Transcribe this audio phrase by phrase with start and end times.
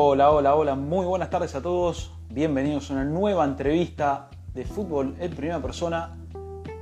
[0.00, 2.12] Hola, hola, hola, muy buenas tardes a todos.
[2.30, 6.16] Bienvenidos a una nueva entrevista de fútbol en primera persona.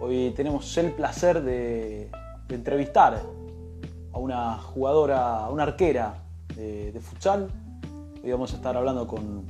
[0.02, 2.10] Hoy tenemos el placer de,
[2.50, 3.22] entrevistar
[4.12, 6.24] a una jugadora, a una arquera
[6.56, 7.48] de, futsal.
[8.22, 9.46] Hoy vamos a estar hablando con,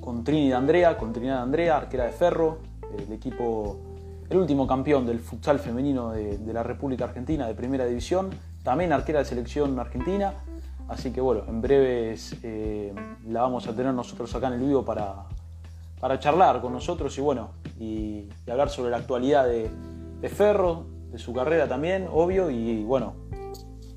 [0.00, 2.58] con Trini Andrea, con Trinidad Andrea, arquera de Ferro,
[2.98, 3.78] el equipo,
[4.28, 8.30] el último campeón del futsal femenino de, de la República Argentina de primera división,
[8.64, 10.34] también arquera de selección argentina
[10.88, 12.94] Así que bueno, en breves eh,
[13.26, 15.26] la vamos a tener nosotros acá en el vivo para,
[16.00, 19.70] para charlar con nosotros y bueno, y, hablar sobre la actualidad de,
[20.30, 23.14] Ferro, de su carrera también, obvio, y, bueno,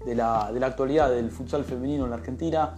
[0.05, 2.75] de la, de la, actualidad del futsal femenino en la Argentina.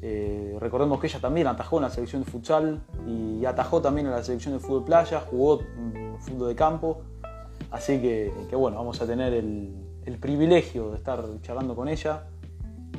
[0.00, 4.12] Eh, recordemos que ella también atajó en la selección de futsal y atajó también en
[4.12, 5.60] la selección de fútbol playa, jugó
[6.20, 7.02] fútbol de campo.
[7.72, 9.74] Así que, bueno, vamos a tener el,
[10.04, 12.24] el privilegio de estar charlando con ella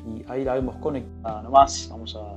[0.05, 1.87] y ahí la vemos conectada nomás.
[1.91, 2.35] Vamos a,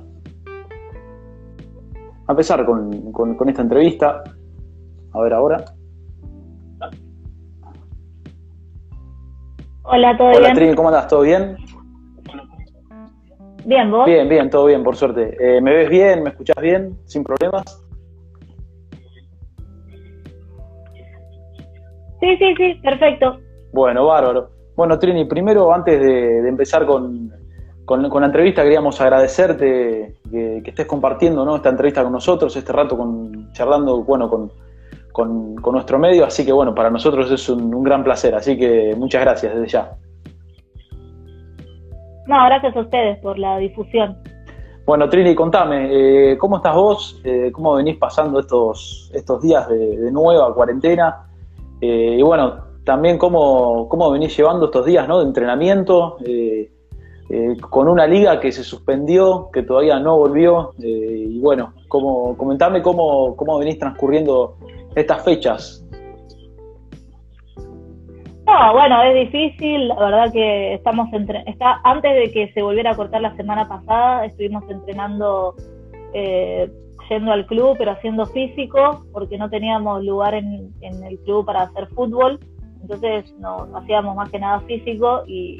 [2.27, 4.23] a empezar con, esta entrevista.
[5.13, 5.63] A ver ahora.
[9.83, 11.07] Hola, ¿todo Hola, Trini, ¿cómo andas?
[11.07, 11.57] ¿Todo bien?
[13.65, 14.05] Bien, ¿vos?
[14.05, 15.35] Bien, bien, todo bien, por suerte.
[15.39, 16.23] Eh, ¿Me ves bien?
[16.23, 16.97] ¿Me escuchás bien?
[17.05, 17.63] ¿Sin problemas?
[22.19, 23.39] Sí, sí, sí, perfecto.
[23.73, 24.49] Bueno, bárbaro.
[24.75, 27.31] Bueno, Trini, primero, antes de empezar con,
[27.85, 33.51] con, la entrevista queríamos agradecerte que, estés compartiendo esta entrevista con nosotros, este rato con,
[33.53, 34.51] charlando bueno, con,
[35.71, 39.53] nuestro medio, así que bueno, para nosotros es un, gran placer, así que muchas gracias
[39.53, 39.91] desde ya.
[42.27, 44.17] No, gracias a ustedes por la difusión.
[44.85, 47.21] Bueno, Trini, contame, eh, ¿cómo estás vos?
[47.23, 51.27] Eh, ¿Cómo venís pasando estos, estos días de, nueva cuarentena?
[51.81, 55.19] Eh, y bueno, también cómo, cómo venís llevando estos días ¿no?
[55.19, 56.17] de entrenamiento.
[56.25, 56.71] Eh,
[57.69, 60.73] con una liga que se suspendió, que todavía no volvió.
[60.81, 64.57] Eh, y bueno, como, comentame cómo, cómo venís transcurriendo
[64.95, 65.81] estas fechas.
[68.45, 72.91] No, bueno, es difícil, la verdad que estamos entre, está, antes de que se volviera
[72.91, 75.55] a cortar la semana pasada, estuvimos entrenando
[76.13, 76.69] eh,
[77.09, 81.63] yendo al club, pero haciendo físico, porque no teníamos lugar en, en el club para
[81.63, 82.39] hacer fútbol,
[82.81, 85.57] entonces nos hacíamos más que nada físico y,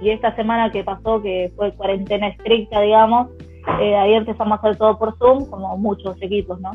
[0.00, 3.28] y esta semana que pasó, que fue cuarentena estricta, digamos,
[3.80, 6.72] eh, ahí empezamos a hacer todo por Zoom, como muchos equipos, ¿no?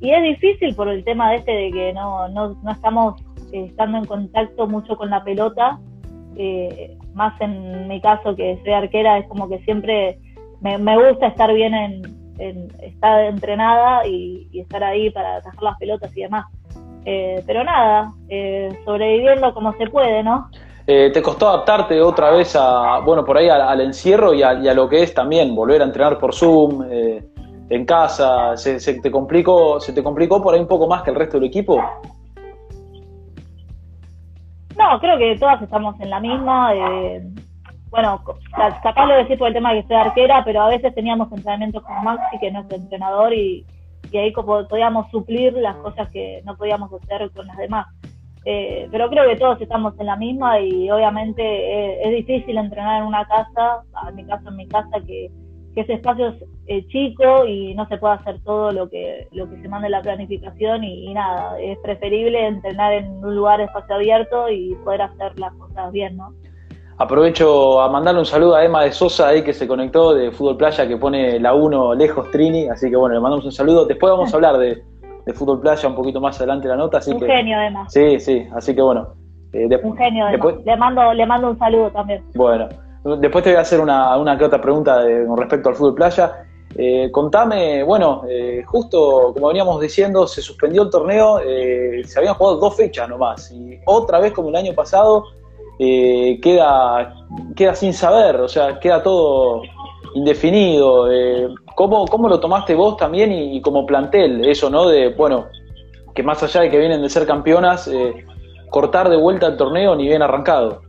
[0.00, 3.20] Y es difícil por el tema de este de que no, no, no estamos
[3.52, 5.78] eh, estando en contacto mucho con la pelota,
[6.36, 10.18] eh, más en mi caso que soy arquera, es como que siempre
[10.60, 12.02] me, gusta estar bien en,
[12.82, 16.46] estar entrenada y, y, estar ahí para atajar las pelotas y demás.
[17.04, 18.12] pero nada,
[18.84, 20.48] sobreviviendo como se puede, ¿no?
[20.92, 24.88] Eh, ¿Te costó adaptarte otra vez a, bueno, por ahí al, encierro y a, lo
[24.88, 27.24] que es también volver a entrenar por Zoom, eh,
[27.68, 28.56] en casa?
[28.56, 31.46] ¿Se, te complicó, ¿Se te complicó por ahí un poco más que el resto del
[31.46, 31.80] equipo?
[34.76, 36.74] No, creo que todas estamos en la misma.
[36.74, 37.22] Eh,
[37.90, 38.20] bueno,
[38.82, 41.84] capaz lo decir por el tema de que soy arquera, pero a veces teníamos entrenamientos
[41.84, 43.64] con Maxi, que es nuestro entrenador, y,
[44.10, 47.86] y ahí podíamos suplir las cosas que no podíamos hacer con las demás.
[48.44, 53.02] Eh, pero creo que todos estamos en la misma y obviamente eh, es difícil entrenar
[53.02, 55.30] en una casa, en mi caso en mi casa, que,
[55.76, 56.34] ese espacio es
[56.66, 59.92] eh, chico y no se puede hacer todo lo que, lo que se manda en
[59.92, 65.38] la planificación y, nada, es preferible entrenar en un lugar espacio abierto y poder hacer
[65.38, 66.34] las cosas bien, ¿no?
[66.98, 70.58] Aprovecho a mandarle un saludo a Emma de Sosa ahí que se conectó de Fútbol
[70.58, 73.86] Playa que pone la 1 lejos Trini, así que bueno, le mandamos un saludo.
[73.86, 74.82] Después vamos a hablar de,
[75.30, 76.98] de fútbol playa un poquito más adelante la nota.
[76.98, 77.92] Así un que, genio además.
[77.92, 79.14] Sí, sí, así que bueno.
[79.52, 80.54] Eh, un genio además.
[80.64, 82.22] le, mando, le mando un saludo también.
[82.34, 82.68] Bueno,
[83.18, 86.44] después te voy a hacer una, una que otra pregunta con respecto al fútbol playa.
[86.76, 92.58] Eh, contame, bueno, eh, justo como veníamos diciendo, se suspendió el torneo, se habían jugado
[92.58, 95.24] dos fechas nomás, y otra vez como el año pasado,
[95.78, 97.12] queda,
[97.56, 99.62] queda sin saber, o sea, queda todo
[100.14, 101.10] indefinido.
[101.10, 101.48] Eh,
[101.80, 104.44] ¿cómo, ¿Cómo lo tomaste vos también y, como plantel?
[104.44, 104.86] Eso, ¿no?
[104.86, 105.46] De, bueno,
[106.14, 108.22] que más allá de que vienen de ser campeonas, eh,
[108.68, 110.82] cortar de vuelta el torneo ni bien arrancado.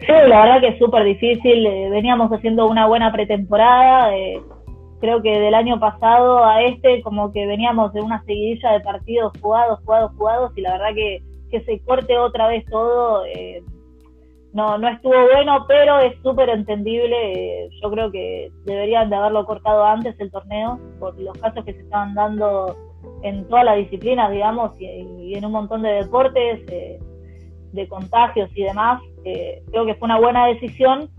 [0.00, 1.64] Sí, la verdad que es súper difícil.
[1.64, 4.14] Eh, veníamos haciendo una buena pretemporada.
[4.14, 4.38] Eh,
[5.00, 9.32] creo que del año pasado a este, como que veníamos de una seguidilla de partidos
[9.40, 13.24] jugados, jugados, jugados, y la verdad que, que se corte otra vez todo.
[13.24, 13.62] Eh,
[14.54, 17.68] no, no estuvo bueno, pero es súper entendible.
[17.82, 21.80] Yo creo que deberían de haberlo cortado antes el torneo por los casos que se
[21.80, 22.76] estaban dando
[23.22, 27.00] en todas las disciplinas, digamos, y, en un montón de deportes, eh,
[27.72, 29.02] de contagios y demás.
[29.24, 31.10] Eh, creo que fue una buena decisión,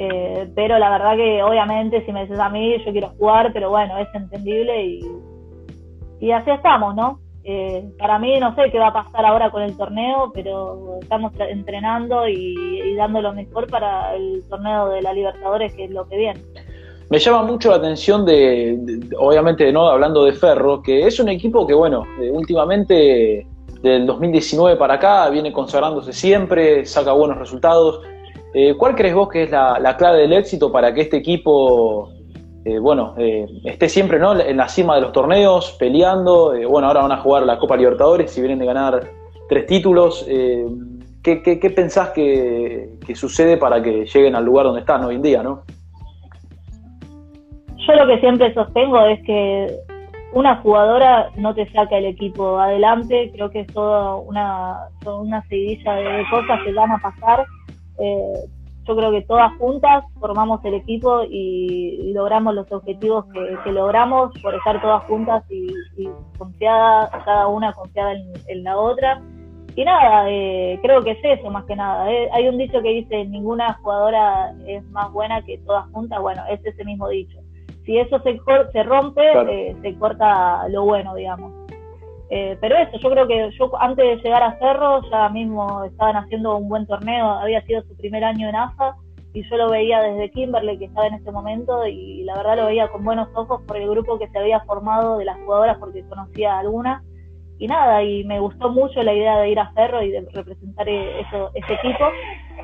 [0.00, 3.68] Eh, pero la verdad que obviamente si me dices a mí, yo quiero jugar, pero
[3.68, 5.00] bueno, es entendible y,
[6.20, 7.18] y así estamos, ¿no?
[7.44, 11.32] Eh, para mí no sé qué va a pasar ahora con el torneo, pero estamos
[11.38, 16.16] entrenando y, dando lo mejor para el torneo de la Libertadores, que es lo que
[16.16, 16.40] viene.
[17.10, 18.78] Me llama mucho la atención de,
[19.18, 23.46] obviamente, no hablando de Ferro, que es un equipo que, bueno, últimamente
[23.82, 28.00] del 2019 para acá viene consagrándose siempre, saca buenos resultados.
[28.54, 32.10] Eh, ¿Cuál crees vos que es la, clave del éxito para que este equipo,
[32.74, 33.14] eh, bueno,
[33.64, 34.38] esté siempre ¿no?
[34.38, 36.52] en la cima de los torneos, peleando?
[36.68, 39.00] bueno, ahora van a jugar la Copa Libertadores y vienen de ganar
[39.48, 40.26] tres títulos.
[40.26, 45.42] ¿qué, qué, pensás que, sucede para que lleguen al lugar donde están hoy en día,
[45.42, 45.62] no?
[47.88, 49.66] yo lo que siempre sostengo es que
[50.32, 54.76] una jugadora no te saca el equipo adelante, creo que es toda una,
[55.06, 57.46] una seguidilla de cosas que van a pasar.
[58.88, 64.54] Yo creo que todas juntas formamos el equipo y, logramos los objetivos que, logramos por
[64.54, 65.68] estar todas juntas y,
[65.98, 66.08] y
[66.38, 69.22] confiadas, cada una confiada en, la otra.
[69.76, 72.10] Y nada, eh, creo que es eso más que nada.
[72.10, 76.20] Eh, hay un dicho que dice, ninguna jugadora es más buena que todas juntas.
[76.20, 77.38] Bueno, es ese mismo dicho
[77.88, 78.38] si eso se,
[78.70, 81.50] se rompe, eh, se corta lo bueno, digamos.
[82.30, 86.16] Eh, pero eso, yo creo que yo antes de llegar a Cerro ya mismo estaban
[86.16, 88.96] haciendo un buen torneo, había sido su primer año en AFA
[89.32, 92.66] y yo lo veía desde Kimberley que estaba en ese momento y la verdad lo
[92.66, 96.04] veía con buenos ojos por el grupo que se había formado de las jugadoras porque
[96.06, 97.02] conocía algunas
[97.58, 100.88] y nada, y me gustó mucho la idea de ir a Ferro y de representar
[100.88, 102.04] e-, eso, ese equipo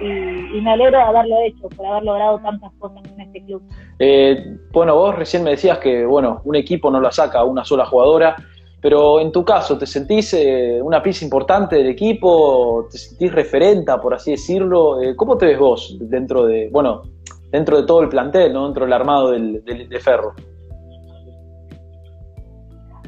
[0.00, 3.62] y, me alegro de haberlo hecho, por haber logrado tantas cosas en este club.
[3.98, 7.86] Eh, bueno, vos recién me decías que bueno, un equipo no la saca una sola
[7.86, 8.36] jugadora,
[8.84, 12.86] pero en tu caso, ¿te sentís eh, una pieza importante del equipo?
[12.92, 15.00] ¿Te sentís referenta, por así decirlo?
[15.00, 17.00] Eh, ¿Cómo te ves vos dentro de, bueno,
[17.50, 18.66] dentro de todo el plantel, ¿no?
[18.66, 20.34] dentro del armado del, de Ferro?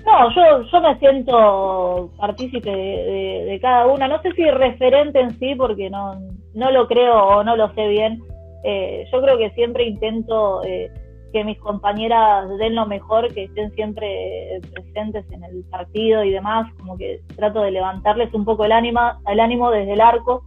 [0.06, 4.08] No, yo, yo me siento partícipe de, cada una.
[4.08, 6.18] No sé si referente en sí, porque no,
[6.54, 8.22] no lo creo o no lo sé bien.
[8.64, 10.90] Eh, yo creo que siempre intento eh,
[11.32, 16.72] que mis compañeras den lo mejor, que estén siempre presentes en el partido y demás.
[16.78, 20.42] Como que trato de levantarles un poco el ánimo, el ánimo desde el arco.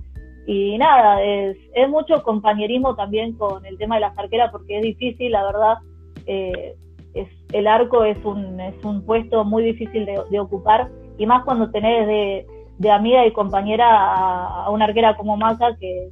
[0.48, 4.84] Y nada, es, es mucho compañerismo también con el tema de las arqueras, porque es
[4.84, 5.78] difícil, la verdad.
[6.26, 6.76] Eh,
[7.14, 11.72] es, el arco es un, es un puesto muy difícil de, ocupar y más cuando
[11.72, 12.48] tenés de,
[12.78, 16.10] de amiga y compañera a, una arquera como Maca que,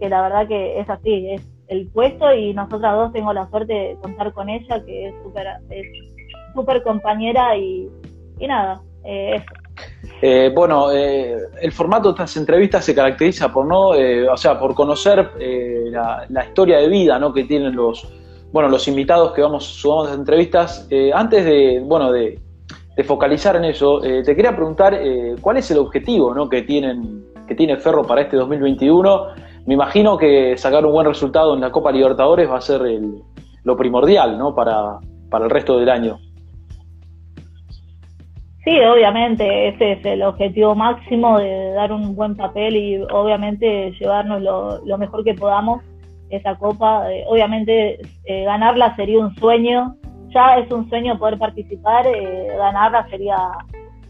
[0.00, 3.72] que, la verdad que es así, es el puesto y nosotras dos tengo la suerte
[3.72, 5.46] de contar con ella que es súper
[6.54, 7.88] super compañera y,
[8.38, 9.46] y nada, eh, eso.
[10.20, 14.74] Eh, bueno, eh, el formato de estas entrevistas se caracteriza por no, o sea, por
[14.74, 17.32] conocer la, la, historia de vida ¿no?
[17.32, 18.06] que tienen los,
[18.52, 22.40] bueno, los invitados que vamos sumando a las entrevistas, eh, antes de, bueno, de,
[23.04, 26.50] focalizar en eso, eh, te quería preguntar eh, cuál es el objetivo ¿no?
[26.50, 29.26] que, tienen, que tiene Ferro para este 2021.
[29.66, 32.82] Me imagino que sacar un buen resultado en la Copa Libertadores va a ser
[33.64, 34.54] lo primordial ¿no?
[34.54, 34.98] para,
[35.32, 36.18] el resto del año.
[38.64, 44.42] Sí, obviamente, ese es el objetivo máximo de dar un buen papel y obviamente llevarnos
[44.42, 45.82] lo, lo mejor que podamos
[46.30, 47.10] esa copa.
[47.12, 49.96] Eh, obviamente eh, ganarla sería un sueño,
[50.28, 53.36] ya es un sueño poder participar, eh, ganarla sería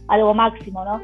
[0.09, 1.01] algo máximo, ¿no?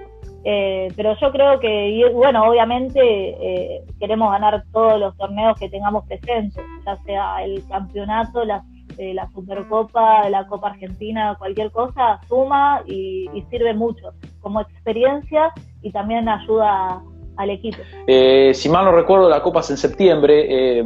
[0.97, 6.97] Pero yo creo que, bueno, obviamente queremos ganar todos los torneos que tengamos presentes, ya
[7.05, 8.63] sea el campeonato, la,
[8.97, 15.91] la Supercopa, la Copa Argentina, cualquier cosa, suma y, y sirve mucho como experiencia y
[15.91, 17.03] también ayuda
[17.37, 17.79] al equipo.
[18.07, 20.47] Eh, si mal no recuerdo, la Copa es en septiembre.
[20.79, 20.85] Eh,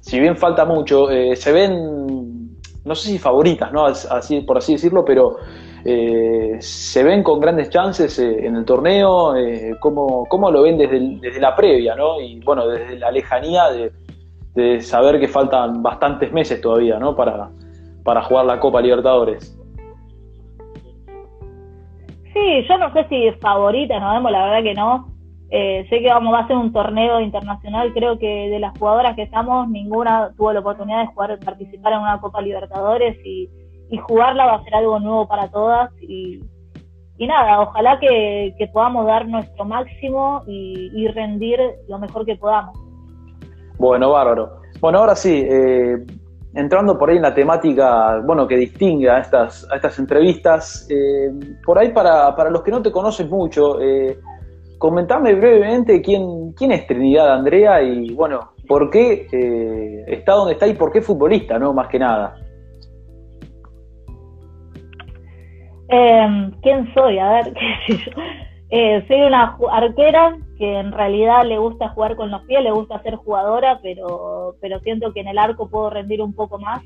[0.00, 2.50] si bien falta mucho, eh, se ven,
[2.84, 3.86] no sé si favoritas, ¿no?
[3.86, 5.36] Así, por así decirlo, pero
[5.84, 9.34] se ven con grandes chances en el torneo.
[9.80, 12.20] ¿cómo, ¿cómo, lo ven desde, desde, la previa, ¿no?
[12.20, 13.64] Y bueno, desde la lejanía
[14.54, 17.14] de, saber que faltan bastantes meses todavía, ¿no?
[17.14, 17.50] Para,
[18.02, 19.58] para jugar la Copa Libertadores.
[22.32, 25.08] Sí, yo no sé si favorita, no vemos, la verdad que no.
[25.50, 29.22] Eh, sé que vamos a hacer un torneo internacional, creo que de las jugadoras que
[29.22, 33.48] estamos, ninguna tuvo la oportunidad de jugar, participar en una Copa Libertadores y,
[33.96, 36.40] jugarla va a ser algo nuevo para todas y,
[37.18, 42.78] nada, ojalá que, podamos dar nuestro máximo y, rendir lo mejor que podamos.
[43.78, 44.60] Bueno, bárbaro.
[44.80, 46.04] Bueno, ahora sí, eh,
[46.54, 51.32] entrando por ahí en la temática, bueno, que distingue a estas, a estas entrevistas, eh,
[51.64, 53.78] por ahí para, para los que no te conocen mucho,
[54.78, 60.68] Comentame brevemente quién, quién es Trinidad Andrea y bueno, por qué eh, está donde está
[60.68, 61.72] y por qué futbolista, ¿no?
[61.72, 62.36] Más que nada.
[65.88, 67.18] Em, ¿Quién soy?
[67.18, 67.52] A ver,
[67.86, 68.12] qué sé yo.
[68.70, 73.02] Eh, soy una arquera que en realidad le gusta jugar con los pies, le gusta
[73.02, 76.82] ser jugadora, pero, pero siento que en el arco puedo rendir un poco más.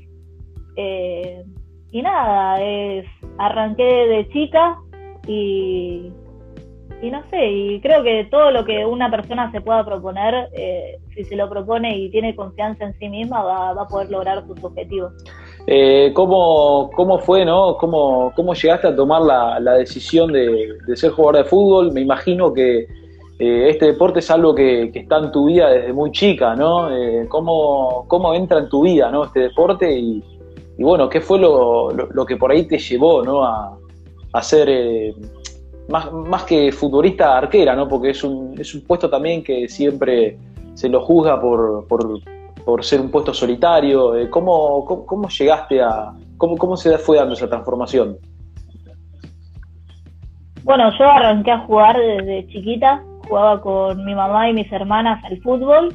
[0.77, 1.43] Eh,
[1.91, 3.05] y nada, es,
[3.37, 4.77] arranqué de chica
[5.27, 6.11] y,
[7.01, 10.99] y no sé, y creo que todo lo que una persona se pueda proponer, eh,
[11.13, 14.63] si se lo propone y tiene confianza en sí misma, va, a poder lograr sus
[14.63, 15.13] objetivos.
[15.65, 17.77] Eh, ¿cómo, ¿Cómo fue, no?
[17.77, 21.93] ¿Cómo, cómo llegaste a tomar la, la decisión de, ser jugador de fútbol?
[21.93, 22.87] Me imagino que
[23.39, 26.95] eh, este deporte es algo que, está en tu vida desde muy chica, ¿no?
[26.95, 29.25] Eh, ¿cómo, ¿Cómo entra en tu vida, ¿no?
[29.25, 30.21] Este deporte y,
[30.79, 33.45] bueno, ¿qué fue lo, lo, que por ahí te llevó, ¿no?
[33.45, 33.77] A,
[34.33, 35.13] a ser
[35.87, 37.87] más, más que futbolista arquera, ¿no?
[37.87, 40.37] Porque es un, es un puesto también que siempre
[40.73, 41.85] se lo juzga por,
[42.65, 44.15] por ser un puesto solitario.
[44.15, 48.17] Eh, ¿Cómo, cómo, llegaste a, cómo, cómo se fue dando esa transformación?
[50.63, 55.41] Bueno, yo arranqué a jugar desde chiquita, jugaba con mi mamá y mis hermanas al
[55.41, 55.93] fútbol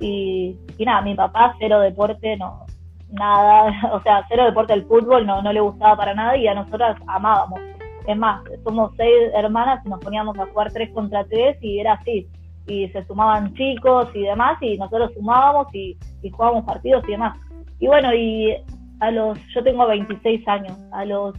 [0.00, 2.64] y, y nada, mi papá cero deporte, no,
[3.10, 6.54] nada, o sea, cero deporte del fútbol, no, no le gustaba para nada y a
[6.54, 7.60] nosotras amábamos.
[8.06, 11.92] Es más, somos seis hermanas y nos poníamos a jugar tres contra tres y era
[11.94, 12.26] así.
[12.68, 15.96] Y se sumaban chicos y demás y nosotros sumábamos y,
[16.30, 17.38] jugábamos partidos y demás.
[17.78, 18.54] Y bueno, y
[19.00, 21.34] a los, yo tengo 26 años, a los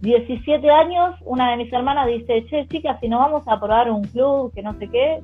[0.00, 4.02] 17 años una de mis hermanas dice, che chicas, si nos vamos a probar un
[4.04, 5.20] club que no sé qué,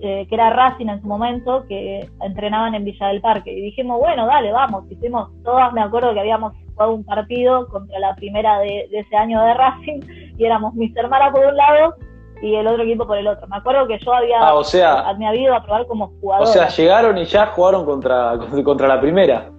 [0.00, 3.52] eh, que era Racing en su momento, que entrenaban en Villa del Parque.
[3.52, 4.84] Y dijimos, bueno, dale, vamos.
[4.90, 6.52] Hicimos todas, me acuerdo que habíamos
[6.86, 10.00] un partido contra la primera de, ese año de Racing
[10.38, 11.94] y éramos mis hermanas por un lado
[12.42, 13.46] y el otro equipo por el otro.
[13.48, 16.46] Me acuerdo que yo había, ah, o sea, me había ido a probar como jugador.
[16.46, 19.50] O sea, llegaron y ya jugaron contra, contra la primera.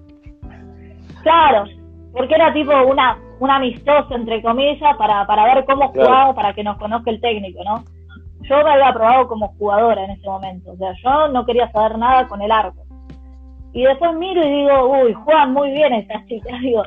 [1.23, 1.65] Claro,
[2.13, 6.63] porque era tipo una, un amistoso, entre comillas, para, para ver cómo jugábamos, para que
[6.63, 7.83] nos conozca el técnico, ¿no?
[8.41, 11.97] Yo me había probado como jugadora en ese momento, o sea, yo no quería saber
[11.97, 12.83] nada con el arco.
[13.73, 16.83] Y después miro y digo, uy, juegan muy bien estas chicas, digo,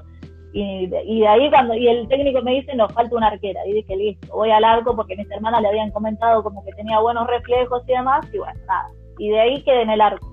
[0.52, 3.66] y, de ahí cuando y el técnico me dice, nos falta una arquera.
[3.66, 7.00] Y dije, listo, voy al arco porque mis hermanas le habían comentado como que tenía
[7.00, 8.26] buenos reflejos y demás.
[8.32, 8.88] Y bueno, nada.
[9.18, 10.26] Y de ahí quedé en el arco.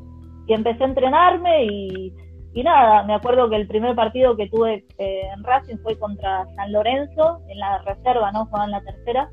[0.48, 2.14] Y empecé a entrenarme y,
[2.54, 6.46] y nada, me acuerdo que el primer partido que tuve eh, en Racing fue contra
[6.56, 8.46] San Lorenzo, en la reserva, ¿no?
[8.46, 9.30] Jugaba en la tercera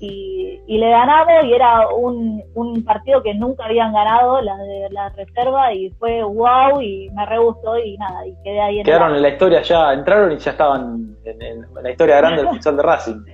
[0.00, 5.08] y, le ganamos y era un, un, partido que nunca habían ganado, la de la
[5.10, 9.16] reserva, y fue wow y me re gustó y nada, y quedé ahí en Quedaron
[9.16, 12.82] en la historia ya, entraron y ya estaban en, la historia grande del futsal de
[12.82, 13.24] Racing.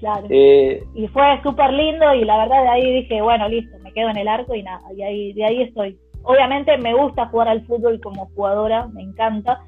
[0.00, 0.26] Claro.
[0.28, 4.10] Eh, y fue súper lindo y la verdad de ahí dije, bueno, listo, me quedo
[4.10, 5.98] en el arco y nada, y ahí, de ahí estoy.
[6.24, 9.60] Obviamente me gusta jugar al fútbol como jugadora, me encanta,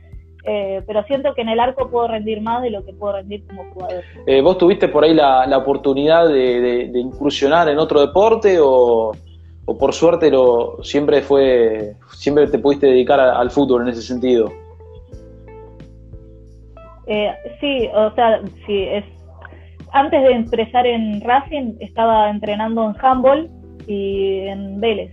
[0.49, 3.45] eh, pero siento que en el arco puedo rendir más de lo que puedo rendir
[3.49, 4.05] como jugador.
[4.26, 9.11] Eh, ¿Vos tuviste por ahí la, oportunidad de, incursionar en otro deporte o,
[9.65, 14.53] por suerte lo, siempre fue siempre te pudiste dedicar al fútbol en ese sentido?
[17.09, 19.05] Eh, sí, o sea, sí, es
[19.93, 23.50] antes de empezar en Racing estaba entrenando en handball
[23.88, 25.11] y en Vélez.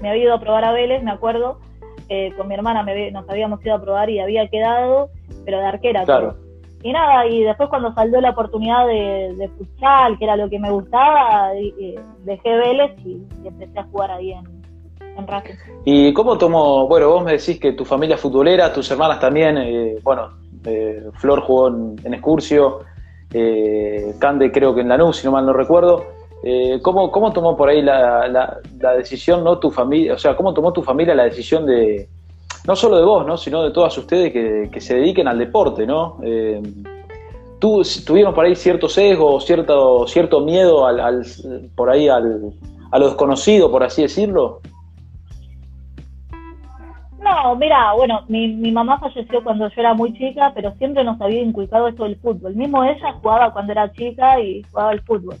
[0.00, 1.58] Me había ido a probar a Vélez, me acuerdo,
[2.08, 5.10] eh, con mi hermana nos habíamos ido a probar y había quedado,
[5.44, 6.04] pero de arquera.
[6.04, 6.36] Claro.
[6.82, 10.58] Y nada, y después cuando salió la oportunidad de, de futsal, que era lo que
[10.58, 11.50] me gustaba,
[12.24, 14.44] dejé Vélez y, empecé a jugar ahí en,
[15.16, 15.54] en Racing.
[15.86, 19.56] ¿Y cómo tomó, bueno, vos me decís que tu familia es futbolera, tus hermanas también,
[19.56, 20.28] eh, bueno,
[20.66, 22.80] eh, Flor jugó en, en Excursio,
[24.18, 26.04] Cande creo que en Lanús, si no mal no recuerdo.
[26.46, 30.52] Eh, ¿cómo, ¿cómo, tomó por ahí la, la, decisión, no tu familia, o sea, cómo
[30.52, 32.06] tomó tu familia la decisión de,
[32.66, 33.38] no solo de vos, ¿no?
[33.38, 36.18] sino de todas ustedes que, que se dediquen al deporte, ¿no?
[36.22, 36.60] Eh,
[37.58, 41.24] ¿tú, ¿Tuvieron por ahí cierto sesgo, cierto, cierto miedo al,
[41.74, 42.52] por ahí al,
[42.90, 44.60] a lo desconocido, por así decirlo?
[47.20, 51.18] No, mira, bueno, mi, mi mamá falleció cuando yo era muy chica, pero siempre nos
[51.22, 52.54] había inculcado esto del fútbol.
[52.54, 55.38] Mismo ella jugaba cuando era chica y jugaba el fútbol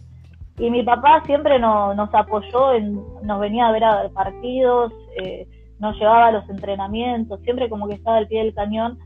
[0.58, 5.48] y mi papá siempre nos apoyó, en, nos venía a ver a partidos, eh,
[5.80, 8.98] nos llevaba a los entrenamientos, siempre como que estaba al pie del cañón.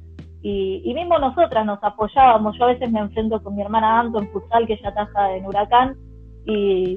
[0.42, 2.56] Y, y, mismo nosotras nos apoyábamos.
[2.56, 5.46] Yo a veces me enfrento con mi hermana Anto en futsal, que ella ataja en
[5.46, 5.96] Huracán,
[6.46, 6.96] y,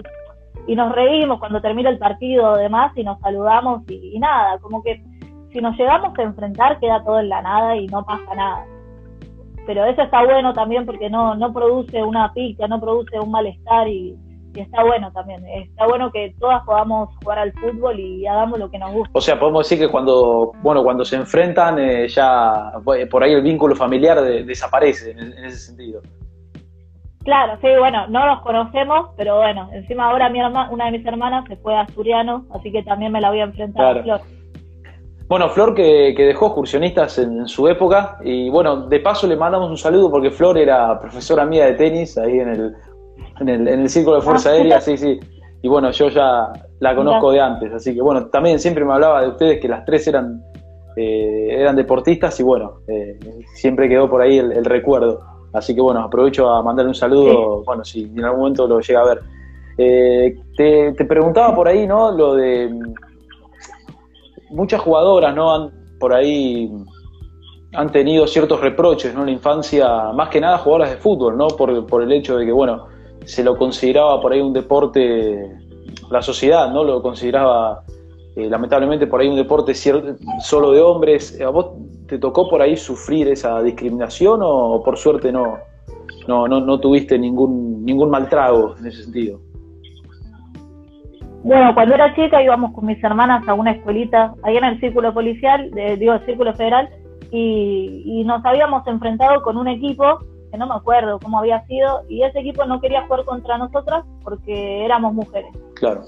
[0.67, 4.83] y nos reímos cuando termina el partido demás y nos saludamos y, y, nada, como
[4.83, 5.01] que
[5.51, 8.65] si nos llegamos a enfrentar queda todo en la nada y no pasa nada.
[9.65, 13.87] Pero eso está bueno también porque no, no produce una pica, no produce un malestar
[13.87, 14.17] y,
[14.59, 15.45] está bueno también.
[15.47, 19.11] Está bueno que todas podamos jugar al fútbol y hagamos lo que nos gusta.
[19.13, 22.73] O sea, podemos decir que cuando, bueno, cuando se enfrentan eh, ya
[23.09, 26.01] por ahí el vínculo familiar desaparece en, ese sentido.
[27.23, 31.45] Claro, sí, bueno, no nos conocemos, pero bueno, encima ahora mi una de mis hermanas
[31.47, 34.21] se fue a Asturiano, así que también me la voy a enfrentar a Flor.
[35.27, 39.77] Bueno, Flor que, dejó excursionistas en, su época y bueno, de paso le mandamos un
[39.77, 42.75] saludo porque Flor era profesora mía de tenis ahí en el,
[43.41, 45.19] en el, en el Círculo de Fuerza ah, Aérea, sí, sí.
[45.61, 49.21] Y bueno, yo ya la conozco de antes, así que bueno, también siempre me hablaba
[49.21, 50.41] de ustedes que las tres eran,
[50.95, 53.19] eh, eran deportistas y bueno, eh,
[53.53, 55.31] siempre quedó por ahí el recuerdo.
[55.53, 59.01] Así que bueno, aprovecho a mandarle un saludo, bueno, si en algún momento lo llega
[59.01, 59.21] a ver.
[59.77, 62.11] Eh, te, preguntaba por ahí, ¿no?
[62.11, 62.93] Lo de mm,
[64.55, 65.53] muchas jugadoras, ¿no?
[65.53, 66.71] Han, por ahí
[67.73, 69.21] han tenido ciertos reproches, ¿no?
[69.21, 71.47] En la infancia, más que nada jugadoras de fútbol, ¿no?
[71.47, 72.87] Por, por el hecho de que, bueno,
[73.25, 75.51] se lo consideraba por ahí un deporte,
[76.09, 76.83] la sociedad, ¿no?
[76.83, 77.83] Lo consideraba
[78.35, 81.39] eh, lamentablemente por ahí un deporte solo de hombres.
[81.41, 81.71] ¿A vos
[82.07, 85.57] te tocó por ahí sufrir esa discriminación o por suerte no,
[86.27, 89.39] no, no, tuviste ningún, ningún mal trago en ese sentido?
[91.43, 95.13] Bueno, cuando era chica íbamos con mis hermanas a una escuelita, ahí en el círculo
[95.13, 96.87] policial, digo, el círculo federal,
[97.31, 100.19] y, y, nos habíamos enfrentado con un equipo,
[100.51, 104.03] que no me acuerdo cómo había sido, y ese equipo no quería jugar contra nosotras
[104.23, 105.51] porque éramos mujeres.
[105.75, 106.03] Claro.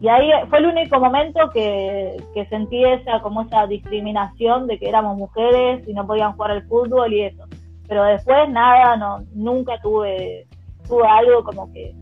[0.00, 2.16] Y ahí fue el único momento que,
[2.48, 7.12] sentí esa, como esa discriminación de que éramos mujeres y no podían jugar al fútbol
[7.12, 7.44] y eso.
[7.88, 10.46] Pero después nada, no, nunca tuve,
[10.86, 11.94] tuve algo como que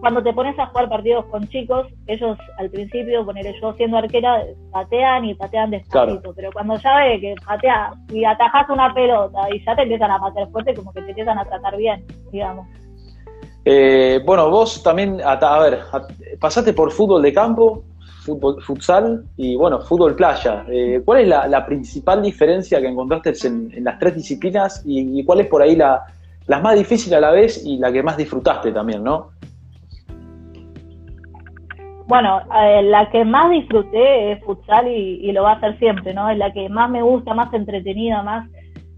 [0.00, 4.44] cuando te pones a jugar partidos con chicos, ellos al principio, poner yo siendo arquera,
[4.70, 9.64] patean y patean despacito, pero cuando ya ve que patea y atajas una pelota y
[9.64, 12.66] ya te empiezan a patear fuerte, como que te empiezan a tratar bien, digamos.
[13.64, 15.80] Eh, bueno, vos también, a, ver,
[16.40, 17.84] pasaste por fútbol de campo,
[18.24, 20.64] fútbol, futsal y bueno, fútbol playa.
[20.68, 25.46] Eh, ¿Cuál es la, principal diferencia que encontraste en, las tres disciplinas y, cuál es
[25.46, 26.04] por ahí la,
[26.48, 29.30] más difícil a la vez y la que más disfrutaste también, no?
[32.06, 36.12] Bueno, eh, la que más disfruté es futsal y, y, lo va a hacer siempre,
[36.12, 36.28] ¿no?
[36.28, 38.48] Es la que más me gusta, más entretenida, más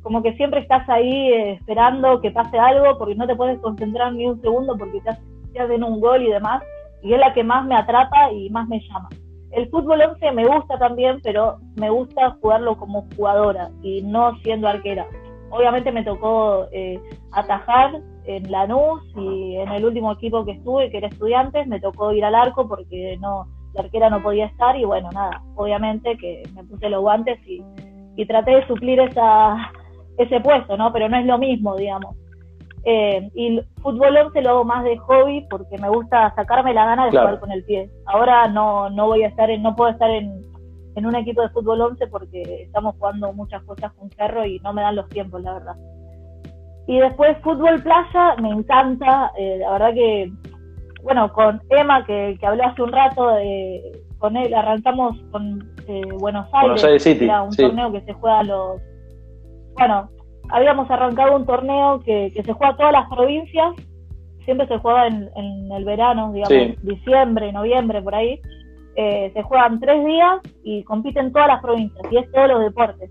[0.05, 4.13] como que siempre estás ahí eh, esperando que pase algo porque no te puedes concentrar
[4.13, 6.63] ni un segundo porque te, hacen un gol y demás,
[7.03, 9.09] y es la que más me atrapa y más me llama.
[9.51, 14.69] El fútbol 11 me gusta también, pero me gusta jugarlo como jugadora y no siendo
[14.69, 15.07] arquera.
[15.55, 20.99] Obviamente me tocó eh, atajar en Lanús y en el último equipo que estuve, que
[20.99, 24.85] era estudiantes, me tocó ir al arco porque no la arquera no podía estar y
[24.85, 27.63] bueno, nada, obviamente que me puse los guantes y,
[28.17, 29.71] y traté de suplir esa,
[30.19, 30.93] ese puesto, ¿no?
[30.93, 32.17] Pero no es lo mismo, digamos.
[32.85, 37.05] Eh, y fútbol 11 lo hago más de hobby porque me gusta sacarme la gana
[37.07, 37.89] de jugar con el pie.
[38.07, 40.43] Ahora no, no voy a estar en, no puedo estar en,
[40.97, 44.73] en un equipo de fútbol 11 porque estamos jugando muchas cosas con cerro y no
[44.73, 45.77] me dan los tiempos, la verdad.
[46.87, 50.31] Y después fútbol playa, me encanta, eh, la verdad que,
[51.03, 53.83] bueno, con Emma, que, que hablé hace un rato, eh,
[54.19, 58.45] con él arrancamos con eh, Buenos Aires, City, era un torneo que se juega a
[58.45, 58.81] los
[59.77, 60.09] bueno,
[60.51, 63.75] habíamos arrancado un torneo que, se juega a todas las provincias,
[64.45, 68.41] siempre se juega en, el verano, digamos, diciembre, noviembre, por ahí.
[68.97, 73.11] Eh, se juegan tres días y compiten todas las provincias, y es todos los deportes.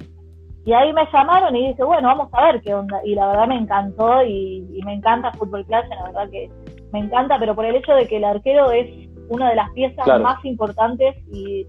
[0.66, 3.02] Y ahí me llamaron y dije, bueno, vamos a ver qué onda.
[3.04, 6.50] Y la verdad me encantó y, me encanta fútbol clase, la verdad que
[6.94, 8.90] me encanta, pero por el hecho de que el arquero es
[9.30, 11.66] una de las piezas más importantes y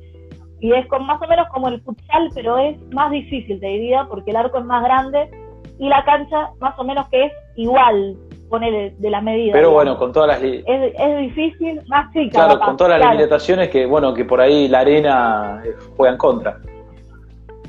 [0.64, 4.06] y es con, más o menos como el futsal, pero es más difícil, te diría,
[4.08, 5.30] porque el arco es más grande
[5.78, 8.16] y la cancha más o menos que es igual,
[8.54, 9.52] pone de, la medida.
[9.52, 10.42] Pero bueno, con todas las...
[10.42, 12.46] Es, es difícil, más chica.
[12.46, 16.18] Claro, con todas las limitaciones que, bueno, que por ahí la arena eh, juega en
[16.18, 16.58] contra.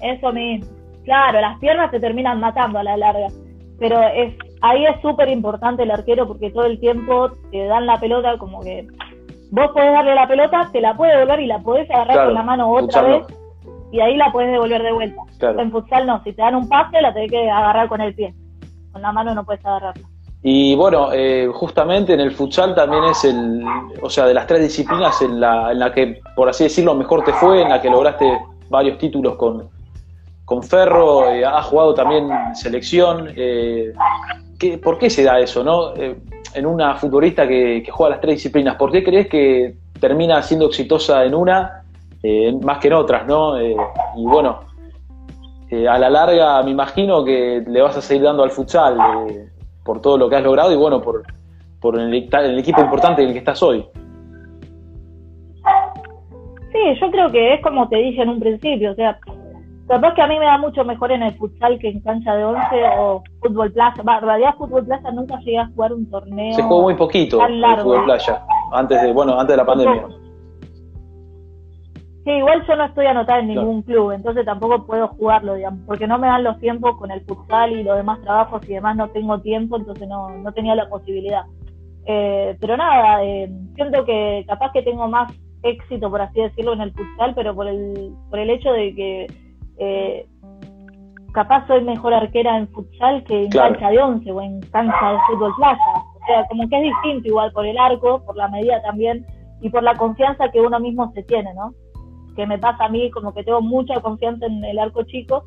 [0.02, 0.72] Eso mismo.
[1.04, 3.28] Claro, las piernas te terminan matando a la larga.
[3.80, 8.00] Pero es ahí es súper importante el arquero porque todo el tiempo te dan la
[8.00, 8.88] pelota como que
[9.52, 12.44] vos podés darle la pelota, te la puede devolver y la podés agarrar con la
[12.44, 13.26] mano otra vez
[13.92, 15.22] y ahí la podés devolver de vuelta.
[15.42, 18.34] En futsal no, si te dan un pase la tenés que agarrar con el pie.
[18.92, 20.08] Con la mano no puedes agarrarla.
[20.48, 23.66] Y bueno, eh, justamente en el futsal también es el,
[24.00, 27.24] o sea, de las tres disciplinas en la, en la que, por así decirlo, mejor
[27.24, 28.32] te fue, en la que lograste
[28.70, 29.68] varios títulos con,
[30.46, 33.28] con Ferro, eh, has jugado también selección.
[33.36, 33.92] Eh,
[34.60, 35.96] ¿qué, ¿Por qué se da eso, no?
[35.96, 36.16] Eh,
[36.54, 41.26] en una futbolista que, juega las tres disciplinas, ¿por qué crees que termina siendo exitosa
[41.26, 41.86] en una
[42.22, 43.58] eh, más que en otras, no?
[43.58, 43.76] Eh,
[44.16, 44.60] y bueno,
[45.90, 48.96] a la larga me imagino que le vas a seguir dando al futsal
[49.86, 51.24] por todo lo que has logrado y bueno, por,
[51.80, 53.86] por el, el equipo importante en el que estás hoy.
[56.72, 59.18] Sí, yo creo que es como te dije en un principio, o sea,
[59.88, 62.44] capaz que a mí me da mucho mejor en el futsal que en cancha de
[62.44, 64.02] once o fútbol plaza.
[64.02, 66.54] en realidad fútbol plaza nunca llegué a jugar un torneo.
[66.54, 68.42] Se jugó muy poquito el fútbol playa,
[68.74, 70.08] antes de, bueno, antes de la pandemia.
[72.26, 76.08] Sí, igual yo no estoy anotada en ningún club, entonces tampoco puedo jugarlo, digamos, porque
[76.08, 79.08] no me dan los tiempos con el futsal y los demás trabajos y demás, no
[79.10, 81.44] tengo tiempo, entonces no, no tenía la posibilidad.
[82.08, 86.82] Eh, pero nada, eh, siento que capaz que tengo más éxito, por así decirlo, en
[86.82, 89.28] el futsal, pero por el, por el hecho de que
[89.78, 90.28] eh,
[91.32, 95.18] capaz soy mejor arquera en futsal que en cancha de once o en cancha de
[95.28, 95.78] fútbol playa.
[96.16, 99.24] O sea, como que es distinto igual por el arco, por la medida también
[99.62, 101.72] y por la confianza que uno mismo se tiene, ¿no?
[102.36, 105.46] Que me pasa a mí como que tengo mucha confianza en el arco chico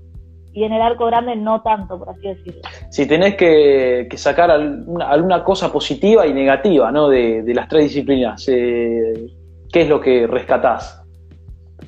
[0.53, 2.63] y en el arco grande no tanto, por así decirlo.
[2.91, 7.09] Si tenés que, sacar alguna, cosa positiva y negativa, ¿no?
[7.09, 9.27] De, las tres disciplinas, eh,
[9.73, 11.05] ¿qué es lo que rescatás?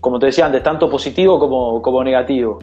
[0.01, 2.59] Como te decía antes, tanto positivo como, como negativo.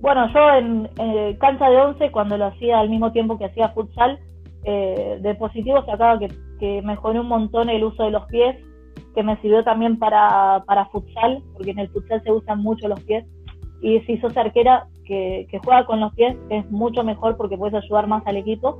[0.00, 4.18] Bueno, yo en cancha de 11, cuando lo hacía al mismo tiempo que hacía futsal,
[4.64, 8.56] eh, de positivo sacaba que, que mejoré un montón el uso de los pies,
[9.16, 13.00] que me sirvió también para, para futsal, porque en el futsal se usan mucho los
[13.00, 13.24] pies.
[13.80, 17.82] Y si sos arquera que, que juega con los pies, es mucho mejor porque puedes
[17.82, 18.78] ayudar más al equipo.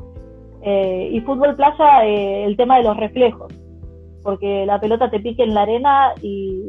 [0.60, 3.50] Eh, y fútbol playa, eh, el tema de los reflejos,
[4.22, 6.60] porque la pelota te pique en la arena y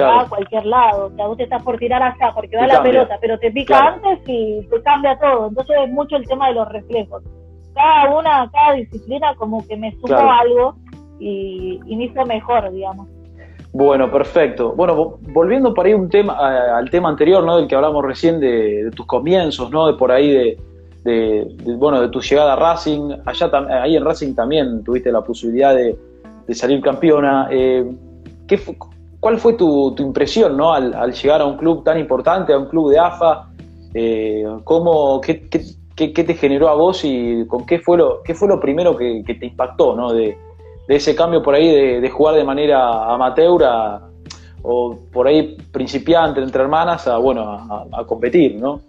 [0.00, 1.08] va a cualquier lado.
[1.08, 3.78] O sea, vos te estás por tirar allá porque va la pelota, pero te pica
[3.78, 5.48] antes y te cambia todo.
[5.48, 7.22] Entonces es mucho el tema de los reflejos.
[7.74, 10.76] Cada una, cada disciplina como que me sumó algo
[11.22, 13.08] y, hizo mejor, digamos.
[13.72, 14.72] Bueno, perfecto.
[14.72, 16.34] Bueno, volviendo por ahí un tema,
[16.76, 17.56] al tema anterior, ¿no?
[17.56, 19.86] Del que hablamos recién de, de tus comienzos, ¿no?
[19.86, 20.58] De por ahí de,
[21.04, 23.10] de, bueno, de tu llegada a Racing.
[23.24, 23.50] Allá
[23.82, 25.96] ahí en Racing también tuviste la posibilidad de,
[26.54, 27.48] salir campeona.
[27.50, 27.90] Eh,
[28.46, 28.60] ¿qué
[29.20, 30.72] ¿Cuál fue tu, impresión ¿no?
[30.72, 33.48] Al, llegar a un club tan importante, a un club de AFA?
[33.94, 35.34] Eh, ¿cómo, qué,
[35.96, 39.46] te generó a vos y con qué fue lo, qué fue lo primero que, te
[39.46, 40.12] impactó ¿no?
[40.12, 40.36] de,
[40.88, 43.62] ese cambio por ahí de, jugar de manera amateur
[44.62, 48.80] o por ahí principiante entre hermanas a, bueno, a, a competir, ¿no?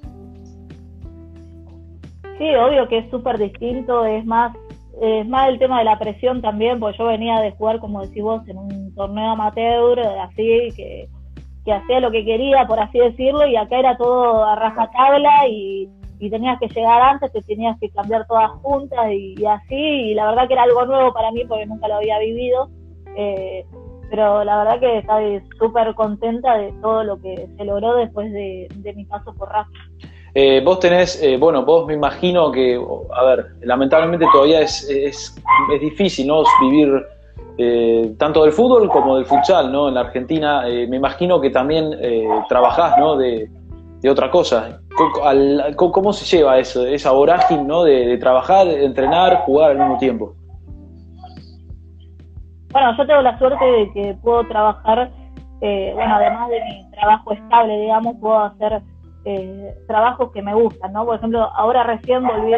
[2.37, 4.55] Sí, obvio que es súper distinto, es más,
[5.01, 8.23] es más el tema de la presión también, porque yo venía de jugar, como decís
[8.23, 11.07] vos, en un torneo amateur, así, que,
[11.63, 15.89] que hacía lo que quería, por así decirlo, y acá era todo a rajatabla y,
[16.23, 20.27] y tenías que llegar antes, te tenías que cambiar todas juntas y, así, y la
[20.27, 22.69] verdad que era algo nuevo para mí porque nunca lo había vivido.
[23.17, 23.65] Eh,
[24.09, 28.69] pero la verdad que estoy súper contenta de todo lo que se logró después de,
[28.95, 29.69] mi paso por Rafa.
[30.33, 32.79] Eh, vos tenés, eh, bueno, vos me imagino que,
[33.11, 35.35] a ver, lamentablemente todavía es, es,
[35.73, 36.43] es difícil, ¿no?
[36.61, 37.05] Vivir
[37.57, 39.89] eh, tanto del fútbol como del futsal, ¿no?
[39.89, 41.97] En la Argentina, me imagino que también
[42.47, 43.17] trabajás, ¿no?
[43.17, 43.49] De,
[44.03, 44.81] de otra cosa.
[45.77, 47.83] ¿Cómo, se lleva eso, esa vorágine, ¿no?
[47.83, 50.35] De, trabajar, entrenar, jugar al mismo tiempo.
[52.71, 55.09] Bueno, yo tengo la suerte de que puedo trabajar,
[55.61, 58.81] bueno, además de mi trabajo estable, digamos, puedo hacer
[59.25, 61.05] eh, trabajos que me gustan, ¿no?
[61.05, 62.51] Por ejemplo, ahora recién volví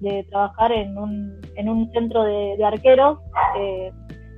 [0.00, 3.18] de, trabajar en un, en un centro de, arqueros
[3.58, 3.90] eh,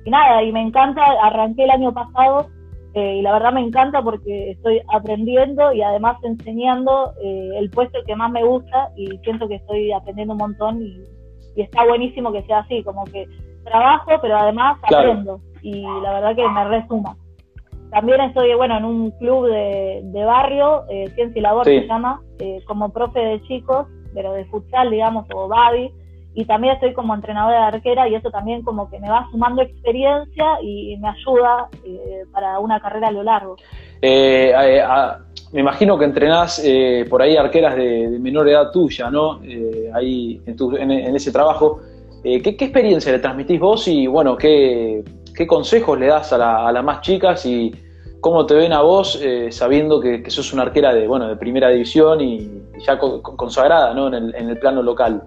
[0.05, 2.47] y nada, y me encanta, arranqué el año pasado
[2.93, 7.99] eh, y la verdad me encanta porque estoy aprendiendo y además enseñando eh, el puesto
[8.05, 11.03] que más me gusta y siento que estoy aprendiendo un montón y,
[11.55, 13.27] está buenísimo que sea así, como que
[13.65, 17.17] trabajo pero además aprendo y la verdad que me resuma.
[17.91, 22.61] También estoy, bueno, en un club de, barrio, eh, Ciencia y Labor se llama, eh,
[22.67, 25.91] como profe de chicos, pero de futsal, digamos, o babi,
[26.39, 29.61] y también estoy como entrenadora de arquera y eso también como que me va sumando
[29.61, 33.55] experiencia y me ayuda eh, para una carrera a lo largo.
[34.01, 36.63] me imagino que entrenás
[37.09, 39.39] por ahí arqueras de, menor edad tuya, ¿no?
[39.93, 41.81] ahí en, ese trabajo.
[42.23, 45.03] ¿qué, experiencia le transmitís vos y, bueno, qué,
[45.39, 47.71] ¿qué consejos le das a, las más chicas y
[48.19, 51.69] cómo te ven a vos eh, sabiendo que, sos una arquera de, bueno, de primera
[51.69, 52.51] división y,
[52.85, 54.07] ya consagrada ¿no?
[54.07, 55.23] en, el, plano local?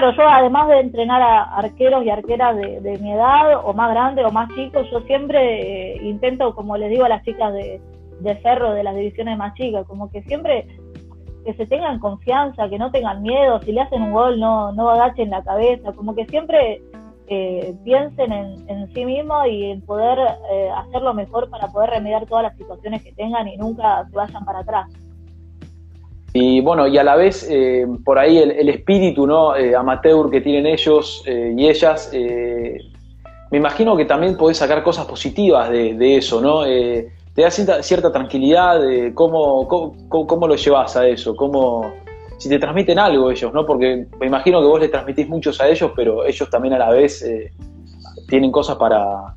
[0.00, 4.24] Bueno, yo además de entrenar a arqueros y arqueras de, mi edad, o más grandes
[4.24, 7.80] o más chicos, yo siempre eh, intento, como les digo a las chicas de,
[8.36, 10.68] ferro de las divisiones más chicas, como que siempre
[11.44, 14.88] que se tengan confianza, que no tengan miedo, si le hacen un gol no, no
[14.88, 16.80] agachen la cabeza, como que siempre
[17.26, 20.16] eh, piensen en, sí mismos y en poder
[20.52, 24.44] eh, hacerlo mejor para poder remediar todas las situaciones que tengan y nunca se vayan
[24.44, 24.86] para atrás.
[26.32, 29.56] Y bueno, y a la vez, eh, por ahí el, espíritu ¿no?
[29.56, 32.12] Eh, amateur que tienen ellos eh, y ellas,
[33.50, 36.64] me imagino que también podés sacar cosas positivas de, eso, ¿no?
[36.64, 41.94] te da cierta, tranquilidad de cómo, cómo, lo llevas a eso, cómo,
[42.36, 43.64] si te transmiten algo ellos, ¿no?
[43.64, 46.90] Porque me imagino que vos les transmitís muchos a ellos, pero ellos también a la
[46.90, 47.24] vez
[48.28, 49.34] tienen cosas para,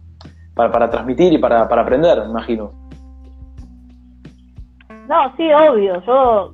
[0.56, 2.73] para, transmitir y para, para aprender, me imagino.
[5.08, 6.04] No, sí, obvio.
[6.06, 6.54] Yo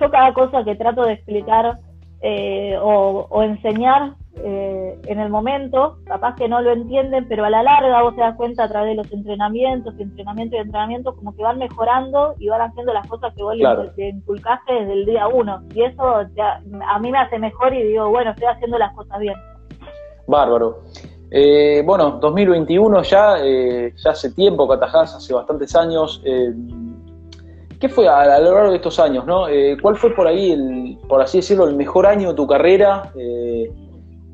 [0.00, 1.78] yo cada cosa que trato de explicar
[2.22, 7.62] eh, o, enseñar eh, en el momento, capaz que no lo entienden, pero a la
[7.62, 11.42] larga vos te das cuenta a través de los entrenamientos, entrenamiento y entrenamiento, como que
[11.42, 15.62] van mejorando y van haciendo las cosas que vos le, inculcaste desde el día uno.
[15.74, 19.34] Y eso a mí me hace mejor y digo, bueno, estoy haciendo las cosas bien.
[20.26, 20.80] Bárbaro.
[21.30, 26.22] Eh, bueno, 2021 ya, ya hace tiempo que atajás, hace bastantes años.
[27.80, 29.48] ¿Qué fue a, lo largo de estos años, no?
[29.48, 33.10] Eh, ¿Cuál fue por ahí, el, por así decirlo, el mejor año de tu carrera?
[33.16, 33.72] Eh,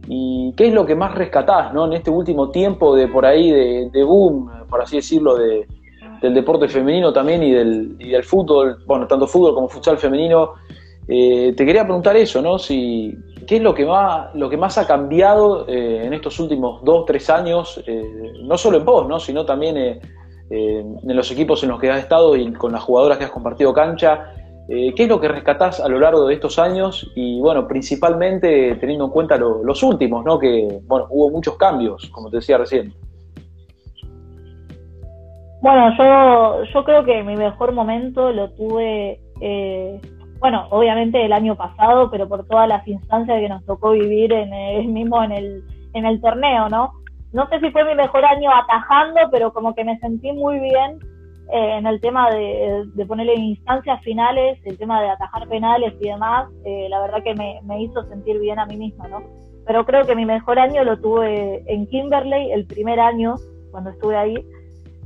[0.08, 1.86] ¿Y qué es lo que más rescatás, no?
[1.86, 5.64] En este último tiempo de por ahí de, boom, por así decirlo, de,
[6.20, 10.54] del deporte femenino también y del, y del fútbol, bueno, tanto fútbol como futsal femenino.
[11.06, 12.58] Eh, te quería preguntar eso, ¿no?
[12.58, 17.04] Si, ¿Qué es lo que más, lo que más ha cambiado en estos últimos dos,
[17.06, 17.80] tres años,
[18.42, 19.20] no solo en vos, ¿no?
[19.20, 20.00] sino también
[20.50, 23.30] eh, en los equipos en los que has estado y con las jugadoras que has
[23.30, 24.32] compartido cancha.
[24.68, 27.10] Eh, ¿Qué es lo que rescatás a lo largo de estos años?
[27.14, 30.38] Y bueno, principalmente teniendo en cuenta los últimos, ¿no?
[30.38, 32.92] Que bueno, hubo muchos cambios, como te decía recién.
[35.62, 40.00] Bueno, yo, yo creo que mi mejor momento lo tuve, eh,
[40.38, 44.52] bueno, obviamente el año pasado, pero por todas las instancias que nos tocó vivir en
[44.52, 46.92] el mismo en el, en el torneo, ¿no?
[47.36, 50.98] No sé si fue mi mejor año atajando, pero como que me sentí muy bien
[51.52, 56.48] eh, en el tema de, ponerle instancias finales, el tema de atajar penales y demás,
[56.64, 59.22] eh, la verdad que me, hizo sentir bien a mí misma, ¿no?
[59.66, 63.34] Pero creo que mi mejor año lo tuve en Kimberley, el primer año,
[63.70, 64.36] cuando estuve ahí,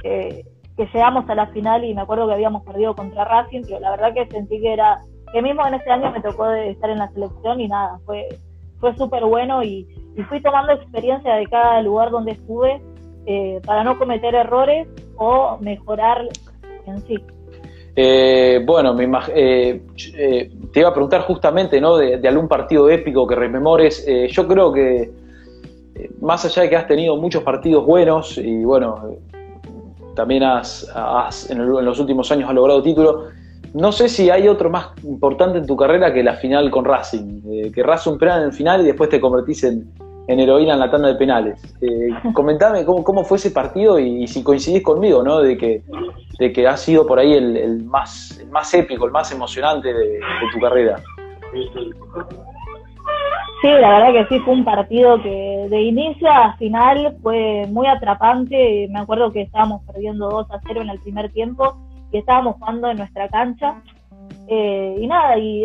[0.01, 0.45] que
[0.77, 4.15] llegamos a la final y me acuerdo que habíamos perdido contra Racing, pero la verdad
[4.15, 4.99] que sentí que era,
[5.33, 8.29] que mismo en ese año me tocó de estar en la selección y nada, fue,
[8.81, 9.87] fue súper bueno y,
[10.29, 12.83] fui tomando experiencia de cada lugar donde estuve
[13.25, 16.29] eh, para no cometer errores o mejorar
[16.85, 17.17] en sí.
[17.97, 19.83] Eh, bueno, me eh,
[20.15, 21.97] eh, te iba a preguntar justamente ¿no?
[21.97, 24.07] de, algún partido épico que rememores.
[24.31, 25.11] yo creo que
[26.21, 29.17] más allá de que has tenido muchos partidos buenos y bueno,
[30.15, 30.89] también has,
[31.51, 33.33] en, los últimos años has logrado títulos,
[33.75, 37.41] no sé si hay otro más importante en tu carrera que la final con Racing,
[37.51, 39.89] eh, que Racing un penal en el final y después te convertís en,
[40.27, 41.61] heroína en la tanda de penales.
[41.81, 45.41] Eh, comentame cómo, fue ese partido y, si coincidís conmigo, ¿no?
[45.41, 45.83] De que,
[46.39, 50.21] de que ha sido por ahí el, más, más épico, el más emocionante de,
[50.53, 50.97] tu carrera.
[53.63, 57.87] Sí, la verdad que sí, fue un partido que de inicio a final fue muy
[57.87, 58.89] atrapante.
[58.91, 61.77] Me acuerdo que estábamos perdiendo 2 a 0 en el primer tiempo
[62.11, 63.83] que estábamos jugando en nuestra cancha.
[64.47, 65.63] Eh, y nada, y,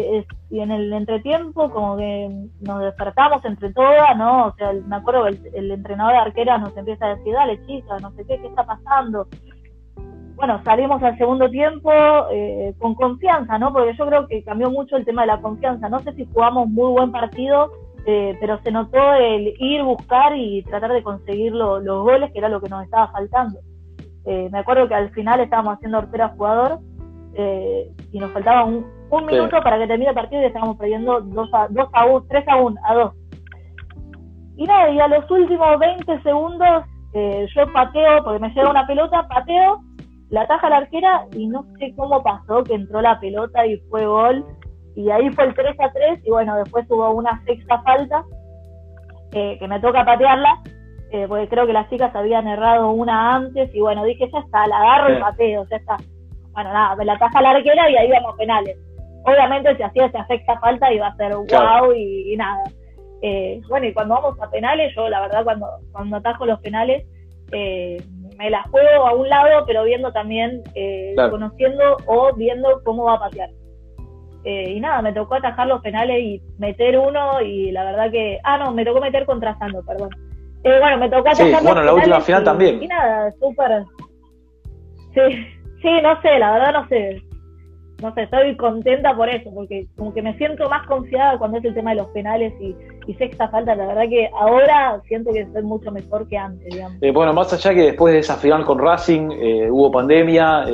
[0.51, 2.29] en el entretiempo como que
[2.61, 4.47] nos despertamos entre todas, ¿no?
[4.47, 7.97] O sea, me acuerdo el, el entrenador de arquera nos empieza a decir, dale chica,
[7.99, 9.27] no sé qué, qué está pasando.
[10.35, 11.91] Bueno, salimos al segundo tiempo
[12.31, 13.71] eh, con confianza, ¿no?
[13.71, 15.87] Porque yo creo que cambió mucho el tema de la confianza.
[15.87, 17.71] No sé si jugamos muy buen partido,
[18.05, 22.49] eh, pero se notó el ir, buscar y tratar de conseguir los goles, que era
[22.49, 23.59] lo que nos estaba faltando.
[24.25, 26.79] Eh, me acuerdo que al final estábamos haciendo hortera jugador
[27.35, 28.85] eh, y nos faltaba un,
[29.27, 32.47] minuto para que termine el partido y estábamos perdiendo 2 a, 2 a 1, 3
[32.47, 33.13] a 1, a 2.
[34.57, 36.83] Y nada, y a los últimos 20 segundos
[37.13, 39.81] eh, yo pateo, porque me llega una pelota, pateo,
[40.29, 44.05] la taja la arquera y no sé cómo pasó que entró la pelota y fue
[44.05, 44.43] gol.
[44.95, 48.23] Y ahí fue el 3 a 3 y bueno, después hubo una sexta falta
[49.31, 50.61] que me toca patearla
[51.15, 54.67] eh, porque creo que las chicas habían errado una antes y bueno, dije, ya está,
[54.67, 55.95] la agarro y pateo, ya está.
[56.51, 58.77] Bueno, nada, me la taja la arquera y ahí vamos penales.
[59.23, 62.63] Obviamente si hacía esa afecta falta iba a ser wow y, nada.
[63.21, 67.05] Eh, bueno, y cuando vamos a penales, yo la verdad cuando, cuando atajo los penales,
[67.53, 67.95] eh,
[68.37, 70.63] me la juego a un lado, pero viendo también,
[71.29, 73.51] conociendo o viendo cómo va a patear.
[74.43, 78.39] y nada, me tocó atajar los penales y meter uno y la verdad que...
[78.43, 80.09] Ah, no, me tocó meter contrastando, perdón.
[80.65, 82.81] Eh, bueno, me tocó Sí, bueno, la última final también.
[82.81, 83.83] Y nada, súper.
[85.13, 85.21] Sí,
[85.79, 87.21] sí, no sé, la verdad no sé.
[88.01, 91.65] No sé, estoy contenta por eso, porque como que me siento más confiada cuando es
[91.65, 93.75] el tema de los penales y, sexta falta.
[93.75, 96.97] La verdad que ahora siento que estoy mucho mejor que antes, digamos.
[96.99, 100.65] Eh, bueno, más allá que después de esa final con Racing eh, hubo pandemia,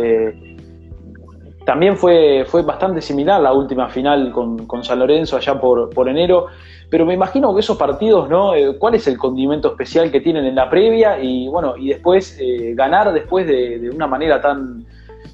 [1.65, 6.07] también fue, fue bastante similar la última final con, con San Lorenzo allá por, por
[6.07, 6.47] enero.
[6.91, 8.53] Pero me imagino que esos partidos, ¿no?
[8.53, 12.37] Eh, ¿Cuál es el condimento especial que tienen en la previa y bueno y después
[12.37, 14.85] eh, ganar después de, una manera tan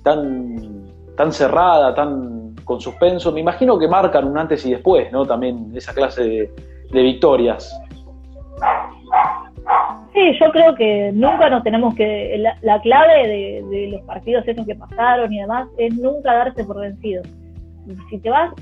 [0.04, 0.86] tan
[1.18, 3.32] tan cerrada, tan con suspenso?
[3.32, 5.26] Me imagino que marcan un antes y después, ¿no?
[5.26, 6.52] También esa clase
[6.92, 7.76] de, victorias.
[10.14, 12.38] Sí, yo creo que nunca nos tenemos que.
[12.62, 17.24] La, clave de, los partidos esos que pasaron y demás es nunca darse por vencido.
[18.12, 18.54] Si te vas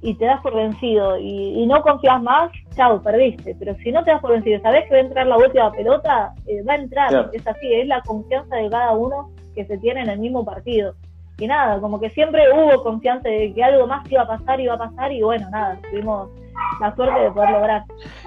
[0.00, 3.56] y te das por vencido y, no confías más, chao, perdiste.
[3.58, 6.34] Pero si no te das por vencido, sabes que va a entrar la última pelota,
[6.46, 7.30] eh, va a entrar.
[7.32, 10.94] Es así, es la confianza de cada uno que se tiene en el mismo partido.
[11.38, 14.74] Y nada, como que siempre hubo confianza de que algo más iba a pasar, iba
[14.74, 16.30] a pasar, y bueno, nada, tuvimos
[16.80, 17.84] la suerte de poder lograr.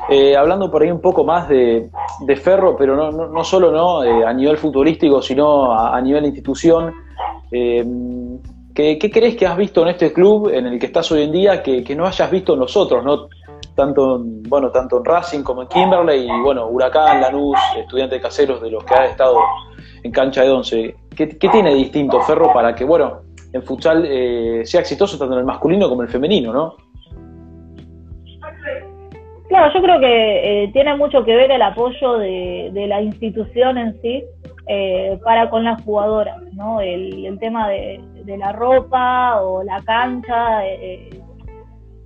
[0.09, 1.89] Eh, hablando por ahí un poco más de,
[2.41, 6.93] Ferro, pero no, no, solo no eh, a nivel futbolístico, sino a, a nivel institución.
[8.75, 11.31] Eh, ¿Qué, crees que has visto en este club en el que estás hoy en
[11.31, 13.27] día que, no hayas visto en los ¿no?
[13.75, 18.71] Tanto en, bueno, tanto en Racing como en Kimberley bueno, Huracán, Lanús, estudiantes caseros de
[18.71, 19.37] los que han estado
[20.03, 20.95] en cancha de once.
[21.15, 23.21] ¿Qué, tiene distinto Ferro para que, bueno,
[23.53, 26.75] en futsal eh, sea exitoso tanto en el masculino como en el femenino, ¿no?
[29.49, 34.01] Claro, yo creo que eh, tiene mucho que ver el apoyo de, la institución en
[34.01, 34.23] sí
[34.67, 36.79] eh, para con las jugadoras, ¿no?
[36.79, 40.65] el tema de, de la ropa o la cancha.
[40.67, 41.09] Eh,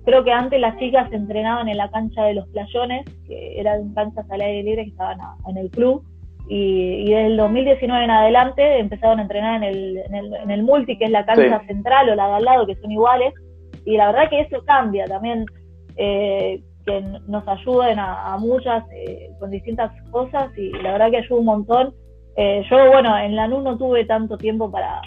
[0.04, 3.92] creo que antes las chicas se entrenaban en la cancha de los playones, que eran
[3.94, 6.04] canchas al aire libre que estaban en el club.
[6.48, 11.06] Y, desde el 2019 en adelante empezaron a entrenar en el, en el, multi, que
[11.06, 13.34] es la cancha central o la de al lado, que son iguales.
[13.84, 15.44] Y la verdad que eso cambia también,
[15.96, 21.40] eh, que nos ayuden a, muchas eh, con distintas cosas y la verdad que ayuda
[21.40, 21.94] un montón.
[22.36, 25.00] yo, bueno, en la NU no tuve tanto tiempo para,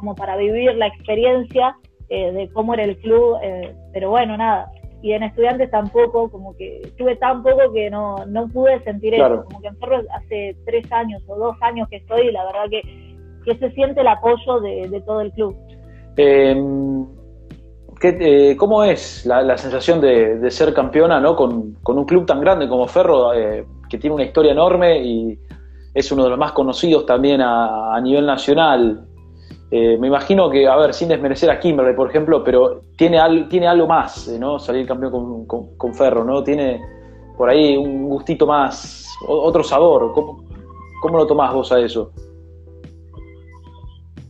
[0.00, 1.76] como para vivir la experiencia
[2.08, 4.72] eh, de cómo era el club, eh, pero bueno, nada.
[5.02, 9.44] Y en estudiantes tampoco, como que tuve tan poco que no, no pude sentir eso.
[9.44, 12.64] Como que en Ferro hace tres años o dos años que estoy y la verdad
[12.70, 12.82] que,
[13.44, 15.56] que se siente el apoyo de, todo el club.
[16.16, 17.06] Em,
[18.02, 21.36] eh, ¿Cómo es la, sensación de, ser campeona ¿no?
[21.36, 23.30] con, un club tan grande como Ferro,
[23.88, 25.38] que tiene una historia enorme y
[25.94, 29.06] es uno de los más conocidos también a, a nivel nacional?
[29.72, 33.48] Eh, me imagino que, a ver, sin desmerecer a Kimberley, por ejemplo, pero tiene, al,
[33.48, 34.58] tiene algo más, eh, ¿no?
[34.58, 36.42] Salir campeón con, Ferro, ¿no?
[36.42, 36.80] Tiene
[37.36, 40.12] por ahí un gustito más, otro sabor.
[40.12, 42.10] ¿Cómo, lo tomás vos a eso?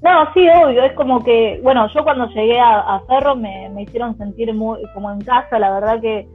[0.03, 4.53] No, sí, obvio, es como que, bueno, yo cuando llegué a, Ferro me, hicieron sentir
[4.55, 6.29] muy como en casa, la verdad que,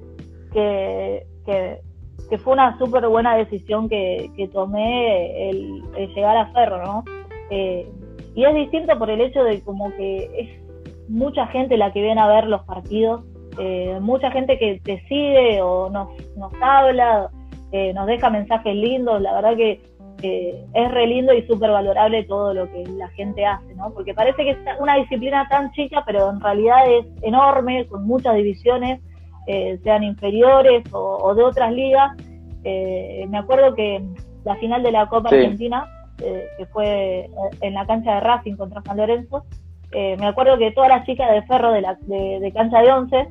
[0.52, 5.84] que, que, fue una súper buena decisión que, tomé el,
[6.16, 7.04] llegar a Ferro, ¿no?
[7.52, 7.88] Eh,
[8.36, 12.20] y es distinto por el hecho de como que es mucha gente la que viene
[12.20, 13.24] a ver los partidos,
[13.58, 17.30] eh, mucha gente que te sigue o nos, nos habla,
[17.72, 19.82] eh, nos deja mensajes lindos, la verdad que
[20.22, 23.94] es re lindo y súper valorable todo lo que la gente hace, ¿no?
[23.94, 28.36] Porque parece que es una disciplina tan chica, pero en realidad es enorme, con muchas
[28.36, 29.02] divisiones,
[29.46, 32.18] eh, sean inferiores o, de otras ligas.
[32.64, 34.02] me acuerdo que
[34.46, 35.88] la final de la Copa Argentina
[36.22, 37.30] eh, que fue
[37.62, 39.44] en la cancha de Racing contra San Lorenzo,
[39.92, 43.28] eh, me acuerdo que todas las chicas de Ferro de, la, de, cancha de once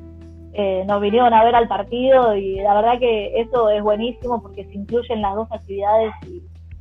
[0.53, 4.65] eh, nos vinieron a ver al partido y la verdad que eso es buenísimo porque
[4.65, 6.13] se incluyen las dos actividades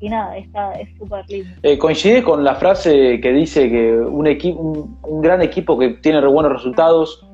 [0.01, 1.51] y, nada, está, es súper lindo.
[1.79, 4.61] ¿Coincide con la frase que dice que un, equipo,
[5.03, 7.27] un, gran equipo que tiene buenos resultados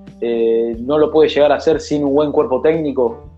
[0.79, 3.31] no lo puede llegar a hacer sin un buen cuerpo técnico?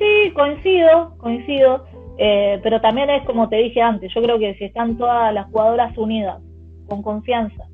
[0.00, 1.84] Sí, coincido, coincido.
[2.18, 5.46] Eh, pero también es como te dije antes, yo creo que si están todas las
[5.46, 6.40] jugadoras unidas,
[6.88, 7.64] con confianza,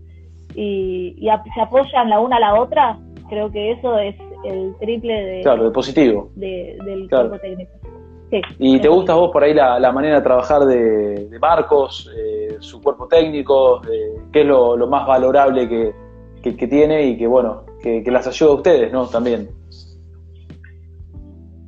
[0.55, 1.16] y,
[1.55, 5.64] se apoyan la una a la otra, creo que eso es el triple de, claro,
[5.64, 6.31] de positivo.
[6.35, 7.72] del cuerpo técnico.
[8.59, 12.83] ¿Y te gusta a vos por ahí la, manera de trabajar de, Marcos, eh, su
[12.83, 13.81] cuerpo técnico,
[14.33, 18.54] qué es lo, más valorable que, tiene y que, bueno, que, que las ayuda a
[18.54, 19.06] ustedes, ¿no?
[19.06, 19.48] También.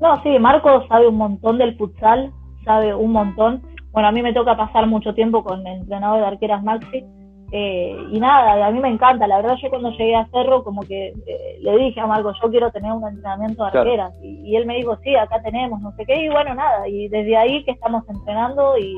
[0.00, 2.32] No, sí, Marcos sabe un montón del futsal,
[2.68, 3.62] sabe un montón.
[3.92, 7.02] Bueno, a mí me toca pasar mucho tiempo con el entrenador de arqueras Maxi.
[7.50, 9.26] Eh, y nada, a mí me encanta.
[9.26, 12.50] La verdad, yo cuando llegué a Cerro, como que eh, le dije a Marco, yo
[12.50, 14.12] quiero tener un entrenamiento de arqueras.
[14.22, 16.22] Y, él me dijo, sí, acá tenemos, no sé qué.
[16.22, 16.86] Y bueno, nada.
[16.86, 18.94] Y desde ahí que estamos entrenando y,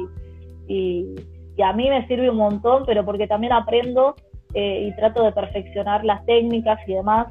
[0.67, 1.15] y,
[1.63, 4.15] a mí me sirve un montón, pero porque también aprendo
[4.55, 7.27] eh, y trato de perfeccionar las técnicas y demás.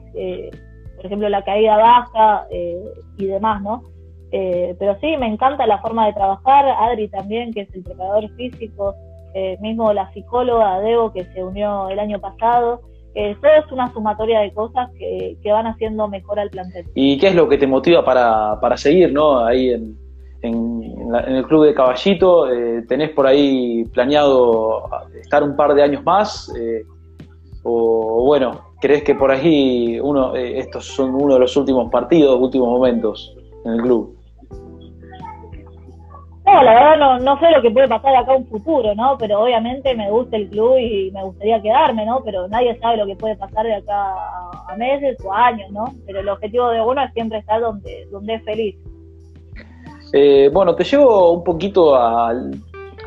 [0.96, 2.46] por ejemplo, la caída baja
[3.18, 3.82] y demás, ¿no?
[4.32, 6.66] Eh, pero sí, me encanta la forma de trabajar.
[6.68, 8.96] Adri también, que es el preparador físico,
[9.34, 12.82] eh, mismo la psicóloga Debo que se unió el año pasado.
[13.16, 16.86] Eh, todo es una sumatoria de cosas que, van haciendo mejor al plantel.
[16.94, 19.46] ¿Y qué es lo que te motiva para, para seguir ¿no?
[19.46, 19.98] ahí en,
[20.42, 22.52] en, el club de Caballito?
[22.52, 24.84] Eh, ¿Tenés por ahí planeado
[25.22, 26.54] estar un par de años más?
[26.56, 26.84] Eh,
[27.64, 32.70] o bueno, ¿crees que por ahí uno, estos son uno de los últimos partidos, últimos
[32.70, 34.19] momentos en el club?
[36.52, 39.18] No, la verdad no, no sé lo que puede pasar acá a un futuro, ¿no?
[39.20, 42.22] Pero obviamente me gusta el club y me gustaría quedarme, ¿no?
[42.26, 44.14] Pero nadie sabe lo que puede pasar de acá
[44.68, 45.86] a meses o años, ¿no?
[46.08, 48.76] Pero el objetivo de uno siempre estar donde, donde es feliz.
[50.14, 51.92] Eh, bueno, te llevo un poquito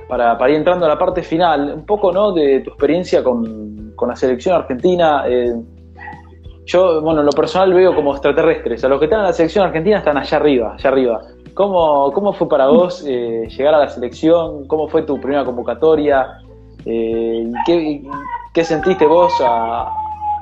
[0.08, 2.32] para, para, ir entrando a la parte final, un poco, ¿no?
[2.32, 5.24] De tu experiencia con, con la selección argentina.
[5.26, 5.52] Eh,
[6.66, 8.84] yo, bueno, en lo personal veo como extraterrestres.
[8.84, 11.20] A los que están en la selección argentina están allá arriba, allá arriba.
[11.54, 14.66] ¿Cómo, cómo fue para vos eh, llegar a la selección?
[14.66, 16.38] ¿Cómo fue tu primera convocatoria?
[16.84, 18.02] Eh, ¿qué,
[18.54, 19.32] ¿qué, sentiste vos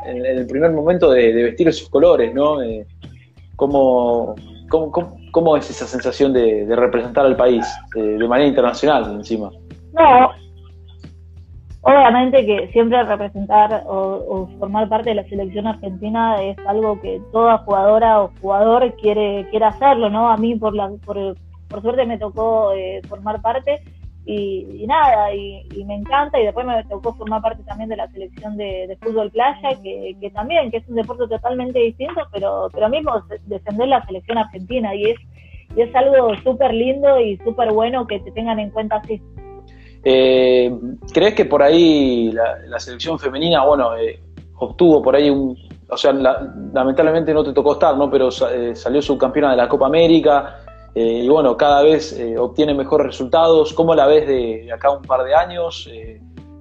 [0.05, 2.33] en, el primer momento de, vestir esos colores?
[2.33, 2.63] ¿no?
[2.63, 2.87] Eh,
[3.57, 4.37] ¿cómo,
[4.69, 4.93] cómo,
[5.33, 9.51] cómo, es esa sensación de, de representar al país de manera internacional encima?
[9.93, 10.31] No,
[11.83, 17.59] Obviamente que siempre representar o, formar parte de la selección argentina es algo que toda
[17.59, 20.29] jugadora o jugador quiere quiere hacerlo, ¿no?
[20.29, 21.35] A mí por la por,
[21.81, 23.81] suerte me tocó eh, formar parte
[24.27, 28.57] y, nada, y, me encanta y después me tocó formar parte también de la selección
[28.57, 33.13] de, fútbol playa, que, que, también, que es un deporte totalmente distinto, pero, pero mismo
[33.47, 35.19] defender la selección argentina y es,
[35.75, 39.21] y es algo súper lindo y súper bueno que te tengan en cuenta así.
[40.03, 40.75] Eh,
[41.13, 44.19] ¿Crees que por ahí la, selección femenina, bueno, eh,
[44.57, 45.57] obtuvo por ahí un,
[45.89, 48.11] o sea, lamentablemente no te tocó estar, ¿no?
[48.11, 50.61] Pero eh, salió subcampeona de la Copa América
[50.93, 53.73] y bueno, cada vez obtiene mejores resultados.
[53.75, 55.89] ¿Cómo la ves de, acá un par de años?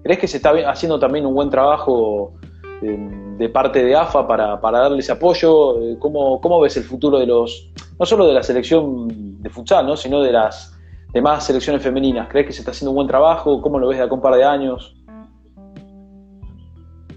[0.04, 2.34] ¿Crees que se está haciendo también un buen trabajo
[2.80, 5.98] de parte de AFA para, para darles apoyo?
[5.98, 9.98] ¿Cómo, ¿Cómo ves el futuro de los, no solo de la selección de futsal, ¿no?
[9.98, 10.79] sino de las
[11.12, 12.28] de más selecciones femeninas?
[12.30, 13.62] ¿Crees que se está haciendo un buen trabajo?
[13.62, 14.96] ¿Cómo lo ves de acá un par de años?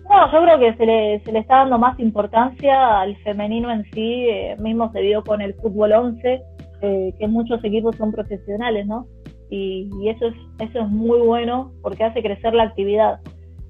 [0.08, 3.82] No, yo creo que se le, se le está dando más importancia al femenino en
[3.92, 6.42] sí, eh, mismo se vio con el fútbol 11,
[6.82, 9.06] eh, que muchos equipos son profesionales, ¿no?
[9.48, 13.20] Y, y, eso, es, eso es muy bueno porque hace crecer la actividad.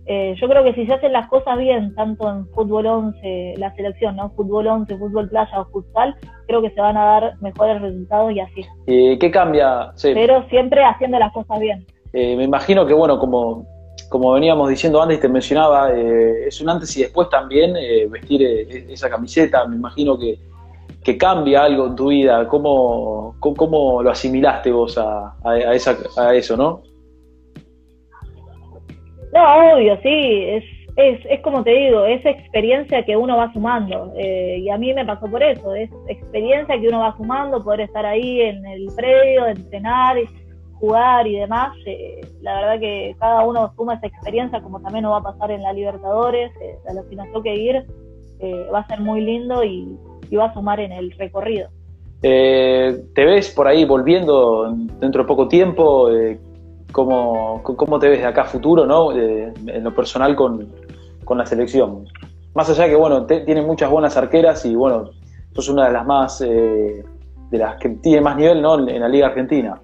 [0.07, 3.75] Eh, yo creo que si se hacen las cosas bien, tanto en fútbol 11, la
[3.75, 4.31] selección, ¿no?
[4.31, 8.41] Fútbol 11, fútbol playa o futsal, creo que se van a dar mejores resultados y
[8.41, 8.67] así.
[8.87, 9.93] ¿Y qué cambia?
[10.03, 11.87] Pero siempre haciendo las cosas bien.
[12.13, 13.65] Eh, me imagino que, bueno, como,
[14.09, 17.75] como veníamos diciendo antes, te mencionaba, eh, es un antes y después también
[18.11, 19.65] vestir esa camiseta.
[19.67, 20.37] Me imagino que,
[21.05, 22.49] que, cambia algo en tu vida.
[22.49, 26.83] ¿Cómo, cómo, lo asimilaste vos a, a, esa, a eso, no?
[29.33, 30.65] No, obvio, sí, es,
[30.97, 34.13] es, es como te digo, es experiencia que uno va sumando.
[34.17, 37.81] Eh, y a mí me pasó por eso, es experiencia que uno va sumando, poder
[37.81, 40.19] estar ahí en el predio, entrenar,
[40.75, 41.75] jugar y demás.
[41.87, 45.51] Eh, la verdad que cada uno suma esa experiencia, como también nos va a pasar
[45.51, 47.87] en la Libertadores, eh, a los que nos toque ir,
[48.75, 49.97] va a ser muy lindo y,
[50.37, 51.69] va a sumar en el recorrido.
[52.23, 56.09] ¿Te ves por ahí volviendo dentro de poco tiempo?
[56.93, 59.13] ¿Cómo, cómo te ves de acá futuro, ¿no?
[59.13, 60.69] en lo personal con,
[61.35, 62.05] la selección.
[62.55, 65.11] Más allá que, bueno, tiene muchas buenas arqueras y, bueno,
[65.55, 67.03] sos una de las más, eh,
[67.51, 68.87] de las que tiene más nivel, ¿no?
[68.87, 69.81] En la Liga Argentina.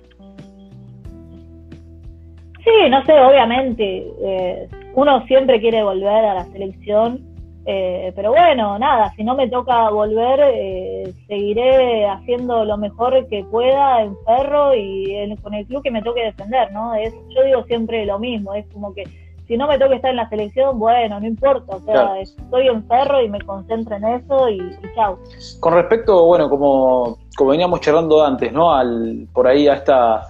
[2.62, 8.78] Sí, no sé, obviamente, eh, uno siempre quiere volver a la selección eh, pero bueno,
[8.78, 14.74] nada, si no me toca volver, eh, seguiré haciendo lo mejor que pueda en Ferro
[14.74, 16.94] y con el club que me toque defender, ¿no?
[16.94, 19.04] Es, yo digo siempre lo mismo, es como que
[19.46, 22.86] si no me toca estar en la selección, bueno, no importa, o sea, estoy en
[22.86, 25.18] Ferro y me concentro en eso y, y chau.
[25.61, 28.72] Con respecto, bueno, como, como veníamos charlando antes, ¿no?
[28.74, 30.22] Al, por ahí a esta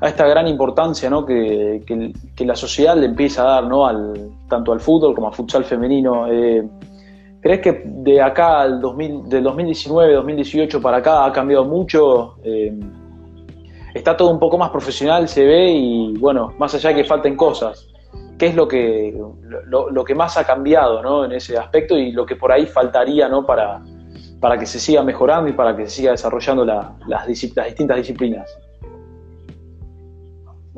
[0.00, 1.26] a esta gran importancia ¿no?
[1.26, 1.82] que,
[2.36, 3.86] que, la sociedad le empieza a dar ¿no?
[3.86, 6.28] al, tanto al fútbol como al futsal femenino.
[6.30, 6.66] Eh,
[7.40, 12.36] ¿Crees que de acá al 2000, del 2019, 2018 para acá ha cambiado mucho?
[12.44, 12.72] Eh,
[13.94, 17.36] está todo un poco más profesional, se ve, y bueno, más allá de que falten
[17.36, 17.88] cosas,
[18.38, 19.16] ¿qué es lo que,
[19.66, 21.24] lo, lo que más ha cambiado ¿no?
[21.24, 23.44] en ese aspecto y lo que por ahí faltaría ¿no?
[23.44, 23.80] para,
[24.40, 28.48] para que se siga mejorando y para que se siga desarrollando las, las distintas disciplinas?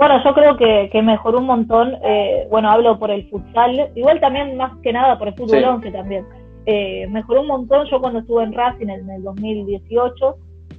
[0.01, 1.95] Bueno, yo creo que, mejoró un montón.
[2.03, 5.91] Eh, bueno, hablo por el futsal, igual también más que nada por el fútbol 11
[5.91, 6.25] también.
[6.65, 7.87] Eh, mejoró un montón.
[7.87, 10.37] Yo cuando estuve en Racing en el 2018,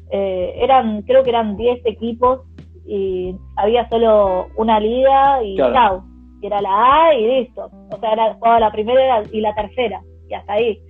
[0.10, 2.40] eh, eran, creo que eran 10 equipos
[2.88, 6.04] y había solo una liga y chao.
[6.42, 7.70] Y era la A y listo.
[7.92, 10.82] O sea, era jugaba la primera y la tercera, y hasta ahí.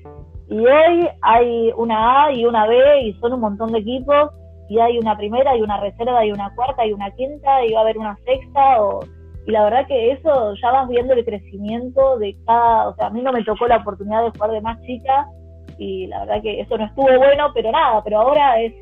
[0.49, 4.29] Y hoy hay una A y una B y son un montón de equipos
[4.71, 7.79] y hay una primera y una reserva y una cuarta y una quinta y va
[7.79, 9.01] a haber una sexta o
[9.45, 13.09] y la verdad que eso ya vas viendo el crecimiento de cada, o sea, a
[13.09, 15.27] mí no me tocó la oportunidad de jugar de más chica
[15.77, 18.73] y la verdad que eso no estuvo bueno, pero nada, pero ahora es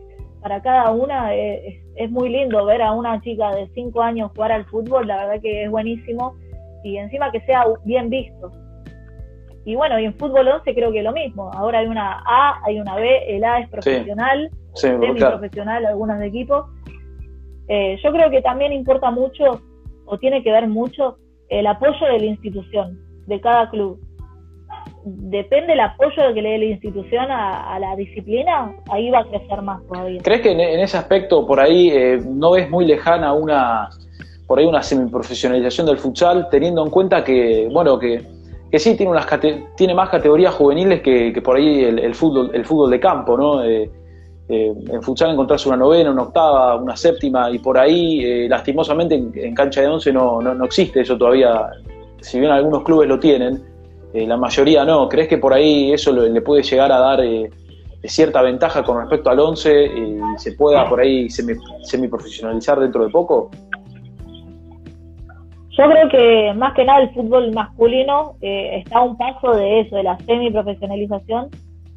[0.44, 4.52] para cada una es, es muy lindo ver a una chica de 5 años jugar
[4.52, 6.36] al fútbol, la verdad que es buenísimo
[6.84, 8.52] y encima que sea bien visto.
[9.66, 11.52] Y bueno, y en fútbol 11 creo que lo mismo.
[11.54, 16.66] Ahora hay una A, hay una B, el A es profesional, semi-profesional, algunos equipos.
[17.68, 19.62] Eh, yo creo que también importa mucho,
[20.06, 21.18] o tiene que ver mucho,
[21.50, 24.00] el apoyo de la institución, de cada club.
[25.06, 29.62] Depende el apoyo que le dé la institución a, la disciplina, ahí va a crecer
[29.62, 30.22] más todavía.
[30.24, 33.90] ¿Crees que en, ese aspecto por ahí eh, no es muy lejana una
[34.50, 38.26] por ahí una semiprofesionalización del futsal, teniendo en cuenta que, bueno, que
[38.72, 39.28] que sí tiene, unas
[39.76, 43.64] tiene más categorías juveniles que, por ahí el, fútbol, el fútbol de campo, ¿no?
[43.64, 43.90] Eh,
[44.48, 49.16] eh, en futsal encontrás una novena, una octava, una séptima, y por ahí, eh, lastimosamente,
[49.16, 51.70] en, cancha de once no, no, existe eso todavía.
[52.22, 53.64] Si bien algunos clubes lo tienen,
[54.14, 55.08] la mayoría no.
[55.08, 57.20] ¿Crees que por ahí eso le, puede llegar a dar
[58.04, 61.54] cierta ventaja con respecto al once y se pueda por ahí semi,
[61.84, 63.52] semiprofesionalizar dentro de poco?
[65.80, 69.80] Yo creo que más que nada el fútbol masculino eh, está a un paso de
[69.80, 71.48] eso, de la semi-profesionalización.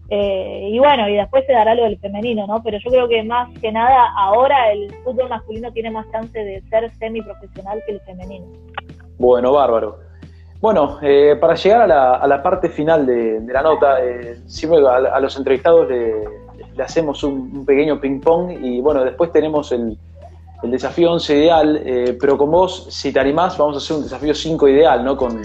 [0.09, 2.63] Eh, y bueno, y después se dará lo del femenino, ¿no?
[2.63, 6.63] Pero yo creo que más que nada ahora el fútbol masculino tiene más chance de
[6.71, 8.47] ser semi-profesional que el femenino.
[9.19, 9.99] Bueno, bárbaro.
[10.61, 13.97] Bueno, eh, para llegar a la, parte final de, la nota,
[14.47, 16.23] siempre a, los entrevistados le,
[16.81, 19.99] hacemos un pequeño ping-pong y bueno, después tenemos el,
[20.63, 24.03] el desafío 11 ideal, eh, pero con vos, si te animás, vamos a hacer un
[24.05, 25.17] desafío 5 ideal, ¿no?
[25.17, 25.43] Con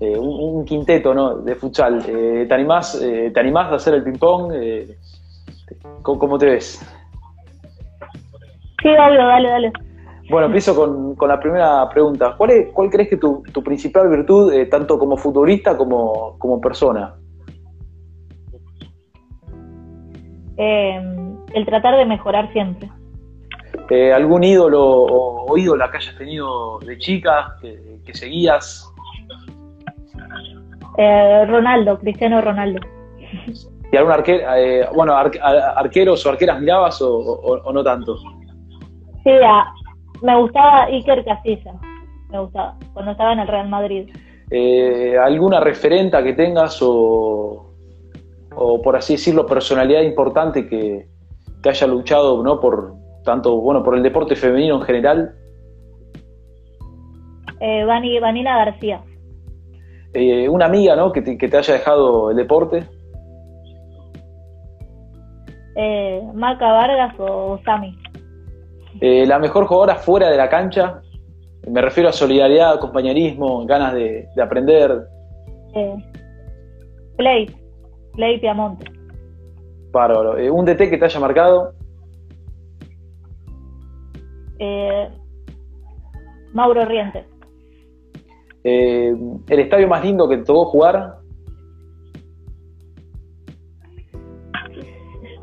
[0.00, 1.38] eh, un, quinteto, ¿no?
[1.38, 2.04] De futsal.
[2.06, 4.52] Eh, ¿te, animás, ¿Te animás a hacer el ping-pong?
[6.02, 6.80] ¿cómo, te ves?
[8.82, 9.72] Sí, obvio, dale, dale.
[10.30, 12.34] Bueno, empiezo con, la primera pregunta.
[12.36, 17.14] ¿Cuál, es, cuál crees que tu, tu principal virtud, tanto como futbolista como, como persona?
[20.56, 22.88] el tratar de mejorar siempre.
[23.90, 28.90] Eh, ¿Algún ídolo o, ídola que hayas tenido de chica, que, seguías?
[30.96, 32.80] Eh, Ronaldo, Cristiano Ronaldo.
[33.92, 38.16] ¿Y algún arquero, eh, bueno, arqueros o arqueras mirabas o, no tanto?
[39.22, 39.30] Sí,
[40.22, 41.74] me gustaba Iker Casillas,
[42.30, 44.08] me gustaba, cuando estaba en el Real Madrid.
[45.22, 47.74] ¿Alguna referenta que tengas o,
[48.56, 51.06] o, por así decirlo, personalidad importante que,
[51.62, 52.60] que haya luchado ¿no?
[52.60, 55.34] por, tanto bueno por el deporte femenino en general?
[57.60, 59.02] Eh, Vanina García.
[60.12, 61.10] Eh, una amiga, ¿no?
[61.12, 62.86] Que te, haya dejado el deporte.
[65.76, 67.98] Eh, Maca Vargas o Sami.
[69.00, 71.00] Eh, la mejor jugadora fuera de la cancha.
[71.68, 75.06] Me refiero a solidaridad, compañerismo, ganas de, aprender.
[75.74, 75.96] Eh,
[77.16, 77.50] Play,
[78.12, 78.84] Play Piamonte.
[79.90, 80.36] Bárbaro.
[80.52, 81.72] ¿Un DT que te haya marcado?
[84.58, 85.08] Eh,
[86.52, 87.24] Mauro Riente.
[88.62, 89.14] Eh,
[89.48, 91.18] ¿El estadio más lindo que te tocó jugar?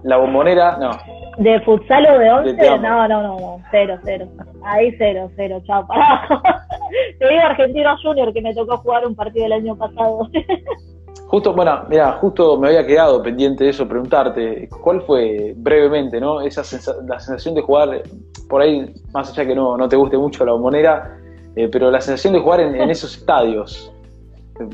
[0.03, 0.91] La bombonera, no.
[1.37, 2.53] ¿De futsal o de once?
[2.53, 4.27] no, no, no, no, cero, cero.
[4.63, 5.87] Ahí cero, cero, chao.
[7.19, 10.29] Te digo Argentino Junior que me tocó jugar un partido el año pasado.
[11.31, 16.41] Justo, bueno, mira, justo me había quedado pendiente de eso, preguntarte, ¿cuál fue brevemente, no?
[16.41, 16.61] Esa
[17.07, 18.03] la sensación de jugar,
[18.49, 21.17] por ahí, más allá que no, no te guste mucho la bombonera,
[21.55, 23.93] eh, pero la sensación de jugar en, esos estadios,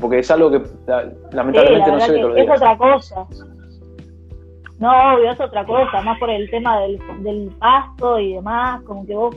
[0.00, 0.62] porque es algo que
[1.30, 3.26] lamentablemente no se ve todos Es otra cosa.
[4.80, 9.06] No, obvio, es otra cosa, más por el tema del, del pasto y demás, como
[9.06, 9.32] que vos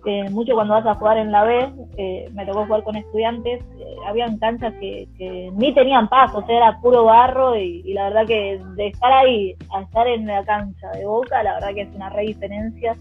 [0.00, 3.60] poner mucho cuando vas a jugar en la B, eh, me tocó jugar con estudiantes,
[3.78, 5.06] eh, habían canchas que,
[5.54, 9.54] ni tenían paso, o sea, era puro barro y, la verdad que de estar ahí
[9.74, 12.96] a estar en la cancha de Boca, la verdad que es una re diferencia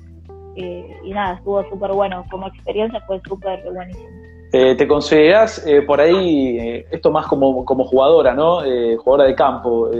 [0.55, 4.09] eh, y nada, estuvo súper bueno, como experiencia fue súper buenísimo.
[4.51, 8.61] ¿Te consideras por ahí, esto más como, como jugadora, ¿no?
[8.97, 9.91] jugadora de campo,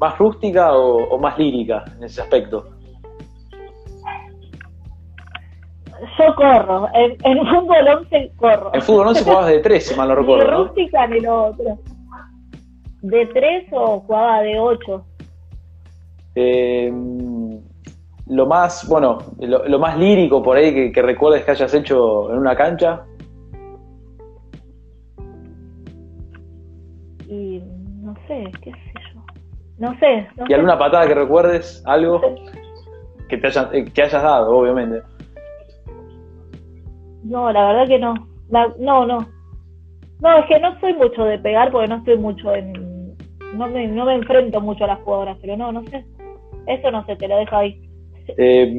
[0.00, 2.75] más rústica o más lírica en ese aspecto?
[6.18, 6.88] Yo corro.
[6.94, 8.70] En, en fútbol 11 corro.
[8.74, 10.44] En fútbol 11 jugabas de 3, si mal no recuerdo.
[10.44, 11.78] Ni rústica ni lo otro.
[13.02, 15.04] ¿De 3 o jugaba de 8?
[16.34, 16.92] Eh,
[18.26, 22.38] lo más, bueno, lo, más lírico por ahí que, que, recuerdes que hayas hecho en
[22.38, 23.04] una cancha.
[27.28, 27.62] Y
[28.02, 29.20] no sé, qué sé yo.
[29.78, 30.28] No sé.
[30.48, 31.82] ¿Y alguna patada que recuerdes?
[31.86, 32.20] ¿Algo?
[33.28, 35.02] Que, te hayas, que hayas dado, obviamente.
[37.28, 38.14] No, la verdad que no.
[38.78, 39.26] no, no.
[40.20, 42.72] No, es que no soy mucho de pegar porque no estoy mucho en.
[43.54, 46.04] No me, no me enfrento mucho a las jugadoras, pero no, no sé.
[46.66, 47.80] Eso no sé, te lo dejo ahí.
[48.36, 48.72] Eh,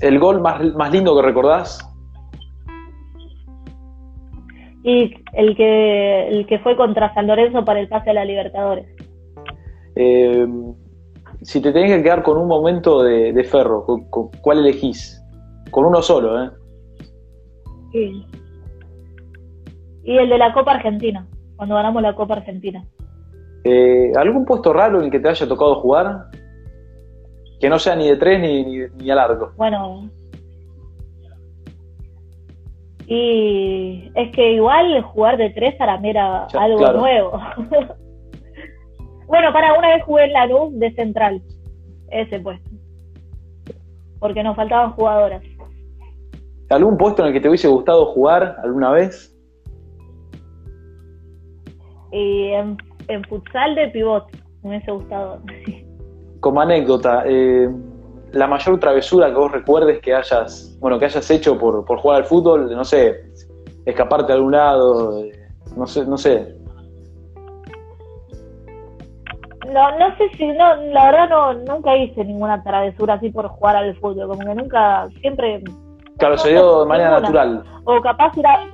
[0.00, 1.78] ¿El gol más, más lindo que recordás?
[4.82, 8.86] Y el que, el que fue contra San Lorenzo para el pase a la Libertadores.
[9.96, 10.46] Eh,
[11.42, 13.84] si te tenés que quedar con un momento de, de Ferro,
[14.42, 15.20] ¿cuál elegís?
[15.70, 16.50] Con uno solo, ¿eh?
[17.96, 18.26] Sí.
[20.04, 21.26] Y el de la Copa Argentina,
[21.56, 22.84] cuando ganamos la Copa Argentina.
[23.64, 26.26] Eh, ¿Algún puesto raro en el que te haya tocado jugar?
[27.58, 29.52] Que no sea ni de tres ni, ni, ni a largo.
[29.56, 30.10] Bueno.
[33.06, 37.40] Y es que igual jugar de tres para mí era algo nuevo.
[39.26, 41.40] bueno, para una vez jugué en la luz de central,
[42.10, 42.70] ese puesto.
[44.18, 45.42] Porque nos faltaban jugadoras.
[46.68, 49.32] ¿Algún puesto en el que te hubiese gustado jugar alguna vez?
[52.10, 52.76] Y en,
[53.28, 54.24] futsal de pivot,
[54.62, 55.40] me hubiese gustado.
[56.40, 57.68] Como anécdota, eh,
[58.32, 62.22] la mayor travesura que vos recuerdes que hayas, bueno, que hayas hecho por, por jugar
[62.22, 63.14] al fútbol, no sé,
[63.84, 65.32] escaparte a algún lado, eh,
[65.76, 66.56] no sé, no sé.
[69.72, 73.76] No, no sé si, no, la verdad no, nunca hice ninguna travesura así por jugar
[73.76, 75.62] al fútbol, como que nunca, siempre
[76.18, 77.62] Claro, se dio de manera natural.
[77.84, 78.66] O capaz era.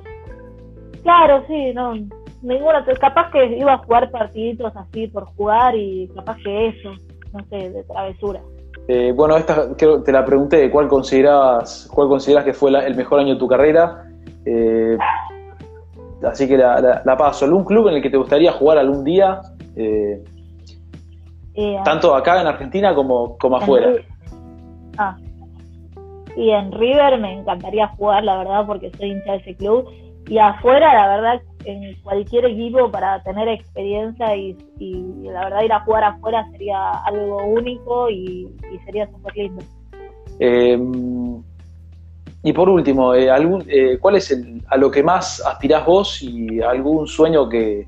[1.03, 1.93] Claro, sí, no.
[2.41, 2.85] Ninguna.
[2.99, 6.91] Capaz que iba a jugar partiditos así por jugar y capaz que eso,
[7.33, 8.41] no sé, de travesura.
[8.87, 13.33] Eh, bueno, esta te la pregunté, ¿cuál consideras, cuál consideras que fue el mejor año
[13.33, 14.03] de tu carrera?
[14.45, 14.97] Eh,
[16.23, 17.45] así que la, paso.
[17.45, 19.41] ¿Algún club en el que te gustaría jugar algún día?
[19.75, 20.21] Eh,
[21.85, 23.93] tanto acá en Argentina como, como afuera.
[24.97, 25.15] Ah,
[26.35, 29.89] y en River me encantaría jugar, la verdad, porque soy hincha de ese club.
[30.27, 34.55] Y afuera, la verdad, en cualquier equipo para tener experiencia y,
[35.23, 38.49] la verdad ir a jugar afuera sería algo único y,
[38.85, 39.63] sería súper lindo.
[40.39, 40.79] Eh,
[42.45, 46.21] y por último, eh, algún, eh, ¿cuál es el, a lo que más aspirás vos
[46.21, 47.85] y algún sueño que,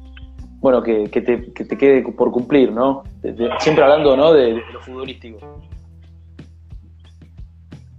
[0.60, 3.04] bueno, que, te, quede por cumplir, ¿no?
[3.60, 4.34] siempre hablando, ¿no?
[4.34, 5.40] de lo futbolístico.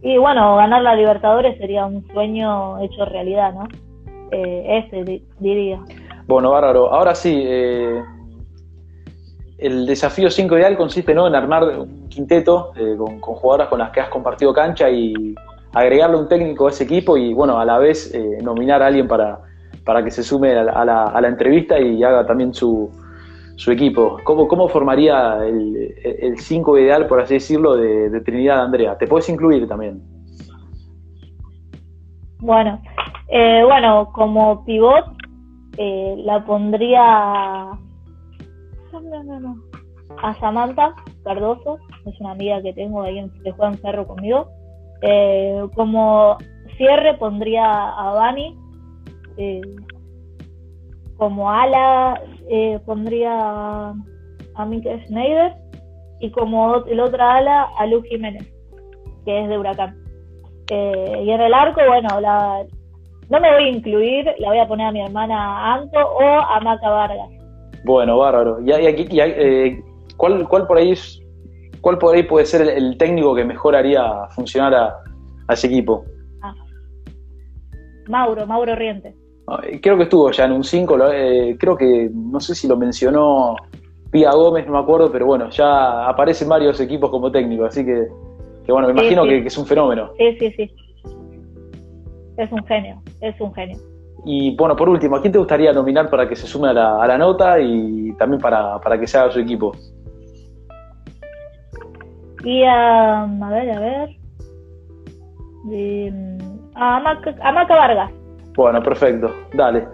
[0.06, 3.66] Y bueno, ganar la Libertadores sería un sueño hecho realidad, ¿no?
[4.30, 5.80] Eh, ese diría.
[6.28, 6.94] Bueno, bárbaro.
[6.94, 8.04] Ahora sí, eh,
[9.58, 11.26] el desafío 5 ideal consiste ¿no?
[11.26, 15.34] en armar un quinteto eh, con, jugadoras con las que has compartido cancha y
[15.74, 19.40] agregarle un técnico a ese equipo y, bueno, a la vez nominar a alguien para,
[19.84, 22.88] para que se sume a la, entrevista y haga también su,
[23.56, 24.18] su equipo.
[24.24, 28.96] ¿Cómo, cómo formaría el 5 ideal, por así decirlo, de, Trinidad Andrea?
[28.96, 30.02] ¿Te puedes incluir también?
[32.38, 32.80] Bueno,
[33.28, 35.06] eh, bueno, como pivot
[35.78, 37.02] eh, la pondría
[40.22, 40.94] a Samantha
[41.24, 44.48] Cardoso, es una amiga que tengo ahí en, que juega en Ferro conmigo.
[45.02, 46.36] Eh, como
[46.76, 48.56] cierre pondría a Vani.
[51.16, 53.94] Como ala eh, pondría
[54.54, 55.54] a Mike Schneider
[56.20, 58.46] y como el otra ala a Lu Jiménez,
[59.24, 59.96] que es de Huracán.
[60.70, 62.64] Eh, y en el arco, bueno, la,
[63.28, 66.60] no me voy a incluir, la voy a poner a mi hermana Anto o a
[66.60, 67.28] Maca Vargas.
[67.84, 68.60] Bueno, bárbaro.
[68.64, 69.82] ¿Y, aquí, eh,
[70.16, 71.20] ¿cuál, ¿cuál, por ahí es,
[71.80, 76.04] cuál por ahí puede ser el, técnico que mejor haría funcionar a, ese equipo?
[76.42, 76.54] Ah.
[78.08, 79.14] Mauro, Mauro Riente.
[79.80, 83.54] Creo que estuvo ya en un 5, eh, creo que, no sé si lo mencionó
[84.10, 88.08] Pía Gómez, no me acuerdo, pero bueno, ya aparecen varios equipos como técnico, así que,
[88.66, 90.10] bueno, me imagino Que, es un fenómeno.
[90.18, 90.74] Sí, sí, sí.
[92.36, 93.78] Es un genio, es un genio.
[94.24, 97.16] Y bueno, por último, ¿a quién te gustaría nominar para que se sume a la,
[97.16, 99.72] nota y también para, que se haga su equipo?
[102.44, 104.16] Y a, a ver, a ver.
[106.74, 107.00] a,
[107.52, 108.25] Maca Vargas.
[108.56, 109.86] Bueno, perfecto, dale.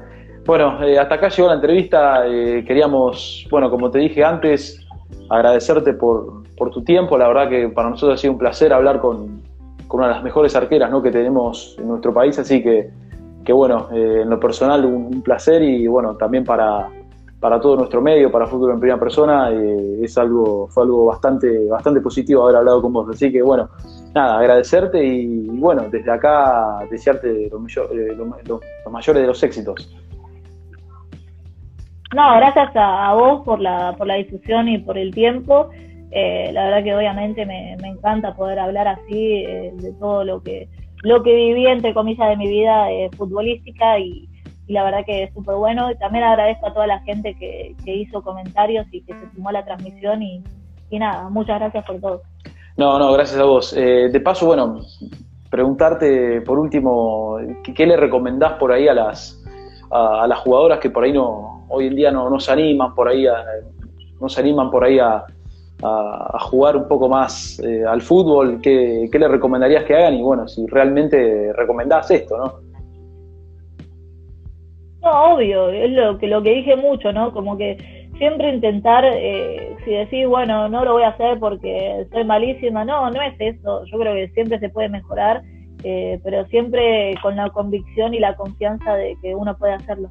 [0.46, 2.26] Bueno, eh, hasta acá llegó la entrevista.
[2.26, 4.80] Eh, queríamos, bueno, como te dije antes,
[5.28, 6.42] agradecerte por,
[6.72, 7.18] tu tiempo.
[7.18, 9.42] La verdad que para nosotros ha sido un placer hablar con,
[9.90, 11.02] una de las mejores arqueras ¿no?
[11.02, 12.38] que tenemos en nuestro país.
[12.38, 12.88] Así que,
[13.44, 16.88] que bueno, eh, en lo personal un, placer y bueno, también para,
[17.42, 21.66] para todo nuestro medio, para Fútbol en Primera Persona, eh, es algo, fue algo bastante,
[21.66, 23.08] bastante positivo haber hablado con vos.
[23.10, 23.68] Así que bueno,
[24.14, 27.60] nada, agradecerte y, bueno, desde acá desearte los,
[28.92, 29.92] mayores de los éxitos.
[32.14, 35.68] No, gracias a, vos por la, por la difusión y por el tiempo.
[36.12, 40.68] Eh, la verdad que obviamente me, encanta poder hablar así eh, de todo lo que
[41.02, 42.86] lo que viví entre comillas de mi vida
[43.16, 44.28] futbolística y,
[44.72, 45.90] la verdad que es súper bueno.
[45.90, 49.52] Y también agradezco a toda la gente que, hizo comentarios y que se sumó a
[49.52, 50.42] la transmisión y,
[50.90, 52.22] nada, muchas gracias por todo.
[52.76, 53.74] No, no, gracias a vos.
[53.76, 54.80] Eh, de paso, bueno,
[55.50, 59.42] preguntarte por último, ¿qué, le recomendás por ahí a las,
[59.90, 63.08] a, las jugadoras que por ahí no, hoy en día no, no se animan por
[63.08, 63.44] ahí a,
[64.20, 65.24] no se animan por ahí a,
[65.82, 70.14] a, jugar un poco más eh, al fútbol, ¿qué, ¿qué, le recomendarías que hagan?
[70.14, 72.71] Y bueno, si realmente recomendás esto, ¿no?
[75.02, 77.32] No, obvio, es lo que, lo que dije mucho, ¿no?
[77.32, 77.76] Como que
[78.18, 83.10] siempre intentar, eh, si decís, bueno, no lo voy a hacer porque soy malísima, no,
[83.10, 83.84] no es eso.
[83.86, 85.42] Yo creo que siempre se puede mejorar,
[85.82, 90.08] eh, pero siempre con la convicción y la confianza de que uno puede hacerlo.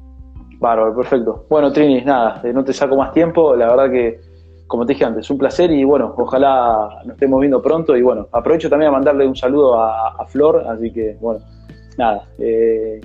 [0.58, 1.46] Bárbaro, perfecto.
[1.48, 4.20] Bueno, Trini, nada, eh, no te saco más tiempo, la verdad que,
[4.66, 8.28] como te dije antes, un placer y bueno, ojalá nos estemos viendo pronto y bueno,
[8.30, 11.40] aprovecho también a mandarle un saludo a, Flor, así que bueno,
[11.96, 12.28] nada.
[12.38, 13.00] Eh,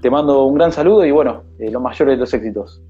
[0.00, 2.82] te mando un gran saludo y bueno, eh, los mayores de los éxitos.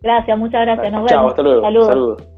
[0.00, 0.92] Gracias, muchas gracias.
[0.92, 1.10] Nos vemos.
[1.10, 1.62] Chao, hasta luego.
[1.62, 2.37] Saludos.